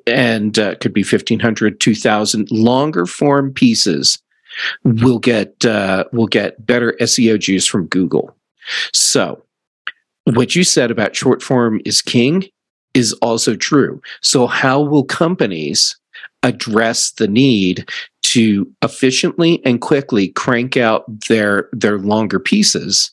and 0.08 0.58
uh, 0.60 0.76
could 0.76 0.94
be 0.94 1.04
1500 1.04 1.80
2000 1.80 2.52
longer 2.52 3.06
form 3.06 3.54
pieces 3.54 4.20
will 4.84 5.20
get 5.20 5.66
uh, 5.66 6.06
will 6.12 6.28
get 6.28 6.66
better 6.66 6.96
seo 7.02 7.40
juice 7.40 7.66
from 7.66 7.86
google 7.88 8.36
so 8.94 9.44
what 10.26 10.56
you 10.56 10.64
said 10.64 10.92
about 10.92 11.16
short 11.16 11.44
form 11.44 11.80
is 11.86 12.02
king 12.02 12.46
is 12.96 13.14
also 13.22 13.56
true. 13.56 14.02
So, 14.22 14.48
how 14.48 14.82
will 14.82 15.04
companies 15.04 15.96
address 16.42 17.12
the 17.12 17.28
need 17.28 17.88
to 18.24 18.72
efficiently 18.82 19.64
and 19.66 19.82
quickly 19.82 20.30
crank 20.30 20.78
out 20.78 21.04
their 21.28 21.70
their 21.74 22.00
longer 22.00 22.40
pieces 22.40 23.12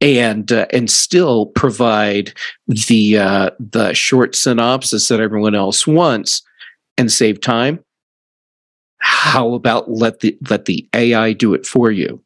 and 0.00 0.50
uh, 0.52 0.66
and 0.72 0.90
still 0.90 1.46
provide 1.46 2.32
the 2.66 3.18
uh, 3.18 3.50
the 3.58 3.92
short 3.92 4.34
synopsis 4.34 5.08
that 5.08 5.20
everyone 5.20 5.54
else 5.54 5.86
wants 5.86 6.42
and 6.96 7.10
save 7.10 7.40
time? 7.40 7.82
How 8.98 9.54
about 9.54 9.90
let 9.90 10.20
the 10.20 10.36
let 10.48 10.66
the 10.66 10.88
AI 10.94 11.32
do 11.32 11.54
it 11.54 11.66
for 11.66 11.90
you? 11.90 12.22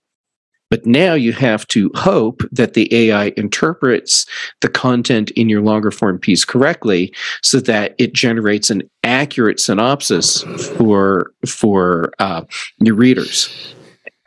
But 0.70 0.86
now 0.86 1.14
you 1.14 1.32
have 1.32 1.68
to 1.68 1.90
hope 1.94 2.42
that 2.50 2.74
the 2.74 2.92
AI 2.92 3.32
interprets 3.36 4.26
the 4.60 4.68
content 4.68 5.30
in 5.32 5.48
your 5.48 5.60
longer 5.60 5.92
form 5.92 6.18
piece 6.18 6.44
correctly 6.44 7.14
so 7.42 7.60
that 7.60 7.94
it 7.98 8.12
generates 8.12 8.70
an 8.70 8.82
accurate 9.04 9.60
synopsis 9.60 10.42
for 10.76 11.32
for 11.46 12.12
uh, 12.18 12.42
your 12.80 12.96
readers. 12.96 13.74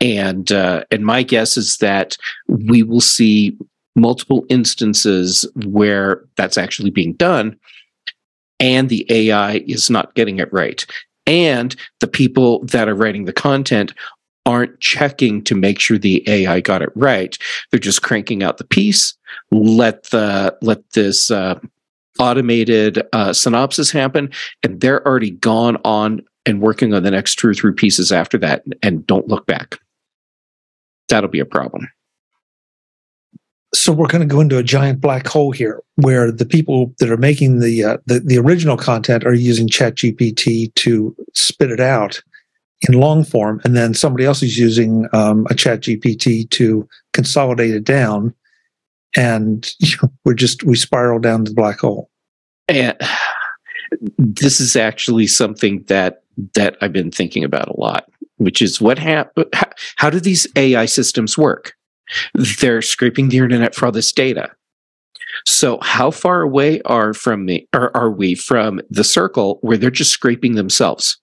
And 0.00 0.52
uh, 0.52 0.84
and 0.90 1.04
my 1.04 1.22
guess 1.22 1.56
is 1.56 1.78
that 1.78 2.16
we 2.46 2.82
will 2.82 3.00
see 3.00 3.56
multiple 3.96 4.46
instances 4.48 5.44
where 5.66 6.24
that's 6.36 6.56
actually 6.56 6.90
being 6.90 7.14
done 7.14 7.58
and 8.60 8.88
the 8.88 9.06
AI 9.08 9.56
is 9.66 9.90
not 9.90 10.14
getting 10.14 10.38
it 10.38 10.52
right. 10.52 10.84
And 11.26 11.76
the 12.00 12.08
people 12.08 12.64
that 12.66 12.88
are 12.88 12.94
writing 12.94 13.24
the 13.24 13.32
content 13.32 13.92
aren't 14.46 14.80
checking 14.80 15.44
to 15.44 15.54
make 15.54 15.78
sure 15.78 15.98
the 15.98 16.24
AI 16.26 16.60
got 16.60 16.82
it 16.82 16.90
right. 16.94 17.36
They're 17.70 17.78
just 17.78 18.02
cranking 18.02 18.42
out 18.42 18.56
the 18.56 18.64
piece, 18.64 19.14
let 19.50 20.04
the 20.04 20.56
let 20.62 20.90
this 20.92 21.30
uh, 21.30 21.60
automated 22.18 23.02
uh, 23.12 23.32
synopsis 23.34 23.90
happen, 23.90 24.30
and 24.62 24.80
they're 24.80 25.06
already 25.06 25.32
gone 25.32 25.76
on 25.84 26.22
and 26.46 26.62
working 26.62 26.94
on 26.94 27.02
the 27.02 27.10
next 27.10 27.36
two 27.36 27.48
or 27.48 27.54
three 27.54 27.74
pieces 27.74 28.10
after 28.10 28.38
that, 28.38 28.64
and 28.82 29.06
don't 29.06 29.28
look 29.28 29.46
back. 29.46 29.78
That'll 31.08 31.30
be 31.30 31.40
a 31.40 31.46
problem. 31.46 31.88
So 33.74 33.92
we're 33.92 34.06
going 34.06 34.26
to 34.26 34.34
go 34.34 34.40
into 34.40 34.58
a 34.58 34.62
giant 34.62 35.00
black 35.00 35.26
hole 35.26 35.52
here, 35.52 35.82
where 35.96 36.32
the 36.32 36.46
people 36.46 36.94
that 36.98 37.10
are 37.10 37.18
making 37.18 37.60
the 37.60 37.84
uh, 37.84 37.96
the, 38.06 38.20
the 38.20 38.38
original 38.38 38.76
content 38.76 39.24
are 39.24 39.34
using 39.34 39.68
ChatGPT 39.68 40.74
to 40.74 41.14
spit 41.34 41.70
it 41.70 41.80
out, 41.80 42.22
in 42.82 42.94
long 42.94 43.24
form, 43.24 43.60
and 43.64 43.76
then 43.76 43.94
somebody 43.94 44.24
else 44.24 44.42
is 44.42 44.58
using 44.58 45.06
um, 45.12 45.46
a 45.50 45.54
ChatGPT 45.54 46.48
to 46.50 46.88
consolidate 47.12 47.74
it 47.74 47.84
down. 47.84 48.34
And 49.16 49.72
you 49.80 49.96
know, 50.02 50.12
we're 50.24 50.34
just, 50.34 50.62
we 50.64 50.76
spiral 50.76 51.18
down 51.18 51.44
the 51.44 51.54
black 51.54 51.80
hole. 51.80 52.10
And 52.68 52.96
this 54.18 54.60
is 54.60 54.76
actually 54.76 55.26
something 55.26 55.82
that, 55.84 56.22
that 56.54 56.76
I've 56.80 56.92
been 56.92 57.10
thinking 57.10 57.42
about 57.42 57.68
a 57.68 57.80
lot, 57.80 58.08
which 58.38 58.62
is 58.62 58.80
what 58.80 58.98
happened. 58.98 59.46
How, 59.52 59.68
how 59.96 60.10
do 60.10 60.20
these 60.20 60.46
AI 60.56 60.86
systems 60.86 61.36
work? 61.36 61.74
They're 62.60 62.82
scraping 62.82 63.28
the 63.28 63.38
internet 63.38 63.74
for 63.74 63.86
all 63.86 63.92
this 63.92 64.12
data. 64.12 64.50
So 65.46 65.78
how 65.82 66.10
far 66.10 66.40
away 66.42 66.80
are 66.82 67.12
from 67.12 67.44
me, 67.44 67.68
or 67.74 67.94
are 67.96 68.10
we 68.10 68.34
from 68.34 68.80
the 68.90 69.04
circle 69.04 69.58
where 69.60 69.76
they're 69.76 69.90
just 69.90 70.12
scraping 70.12 70.54
themselves? 70.54 71.18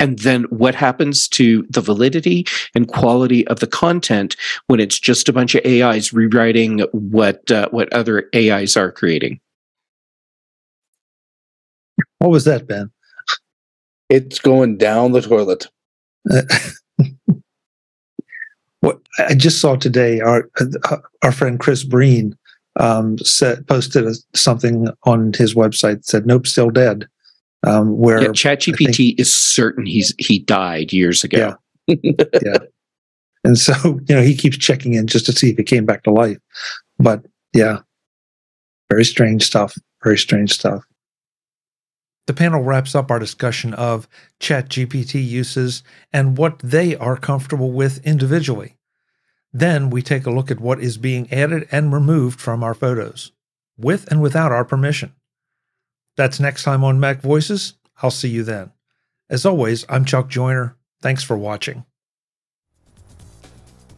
And 0.00 0.18
then 0.20 0.44
what 0.44 0.74
happens 0.74 1.28
to 1.28 1.66
the 1.70 1.80
validity 1.80 2.46
and 2.74 2.86
quality 2.86 3.46
of 3.48 3.60
the 3.60 3.66
content 3.66 4.36
when 4.68 4.78
it's 4.78 4.98
just 4.98 5.28
a 5.28 5.32
bunch 5.32 5.54
of 5.54 5.64
AIs 5.66 6.12
rewriting 6.12 6.80
what 6.92 7.50
uh, 7.50 7.68
what 7.70 7.92
other 7.92 8.28
AIs 8.34 8.76
are 8.76 8.92
creating? 8.92 9.40
What 12.18 12.30
was 12.30 12.44
that, 12.44 12.66
Ben? 12.68 12.90
It's 14.08 14.38
going 14.38 14.78
down 14.78 15.12
the 15.12 15.20
toilet. 15.20 15.66
what 18.80 19.00
I 19.18 19.34
just 19.34 19.60
saw 19.60 19.76
today, 19.76 20.20
our 20.20 20.48
uh, 20.60 20.96
our 21.22 21.32
friend 21.32 21.60
Chris 21.60 21.84
Breen 21.84 22.36
um, 22.76 23.18
said, 23.18 23.66
posted 23.66 24.06
a, 24.06 24.14
something 24.34 24.88
on 25.04 25.32
his 25.34 25.54
website 25.54 26.04
said, 26.04 26.26
"Nope, 26.26 26.46
still 26.46 26.70
dead." 26.70 27.06
um, 27.66 27.98
where 27.98 28.22
yeah, 28.22 28.28
ChatGPT 28.28 29.18
is 29.18 29.32
certain 29.32 29.86
he's 29.86 30.14
he 30.18 30.38
died 30.38 30.92
years 30.92 31.24
ago. 31.24 31.56
Yeah. 31.86 31.96
yeah. 32.42 32.58
And 33.44 33.58
so, 33.58 33.74
you 34.08 34.14
know, 34.14 34.22
he 34.22 34.36
keeps 34.36 34.58
checking 34.58 34.94
in 34.94 35.06
just 35.06 35.26
to 35.26 35.32
see 35.32 35.50
if 35.50 35.56
he 35.56 35.64
came 35.64 35.86
back 35.86 36.02
to 36.04 36.10
life. 36.10 36.38
But 36.98 37.24
yeah, 37.54 37.80
very 38.90 39.04
strange 39.04 39.44
stuff. 39.44 39.76
Very 40.02 40.18
strange 40.18 40.52
stuff. 40.52 40.84
The 42.28 42.34
panel 42.34 42.62
wraps 42.62 42.94
up 42.94 43.10
our 43.10 43.18
discussion 43.18 43.72
of 43.72 44.06
ChatGPT 44.38 45.26
uses 45.26 45.82
and 46.12 46.36
what 46.36 46.58
they 46.58 46.94
are 46.94 47.16
comfortable 47.16 47.72
with 47.72 48.04
individually. 48.06 48.76
Then 49.50 49.88
we 49.88 50.02
take 50.02 50.26
a 50.26 50.30
look 50.30 50.50
at 50.50 50.60
what 50.60 50.78
is 50.78 50.98
being 50.98 51.32
added 51.32 51.66
and 51.72 51.90
removed 51.90 52.38
from 52.38 52.62
our 52.62 52.74
photos, 52.74 53.32
with 53.78 54.10
and 54.10 54.20
without 54.20 54.52
our 54.52 54.66
permission. 54.66 55.14
That's 56.18 56.38
next 56.38 56.64
time 56.64 56.84
on 56.84 57.00
Mac 57.00 57.22
Voices. 57.22 57.72
I'll 58.02 58.10
see 58.10 58.28
you 58.28 58.42
then. 58.42 58.72
As 59.30 59.46
always, 59.46 59.86
I'm 59.88 60.04
Chuck 60.04 60.28
Joiner. 60.28 60.76
Thanks 61.00 61.24
for 61.24 61.38
watching. 61.38 61.86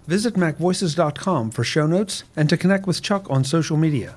Visit 0.07 0.35
MacVoices.com 0.35 1.51
for 1.51 1.65
show 1.65 1.89
notes 1.89 2.23
and 2.37 2.49
to 2.49 2.57
connect 2.57 2.87
with 2.87 3.03
Chuck 3.03 3.29
on 3.29 3.43
social 3.43 3.77
media. 3.77 4.15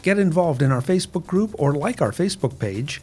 Get 0.00 0.18
involved 0.18 0.62
in 0.62 0.72
our 0.72 0.80
Facebook 0.80 1.26
group 1.26 1.54
or 1.58 1.74
like 1.74 2.00
our 2.00 2.12
Facebook 2.12 2.58
page 2.58 3.02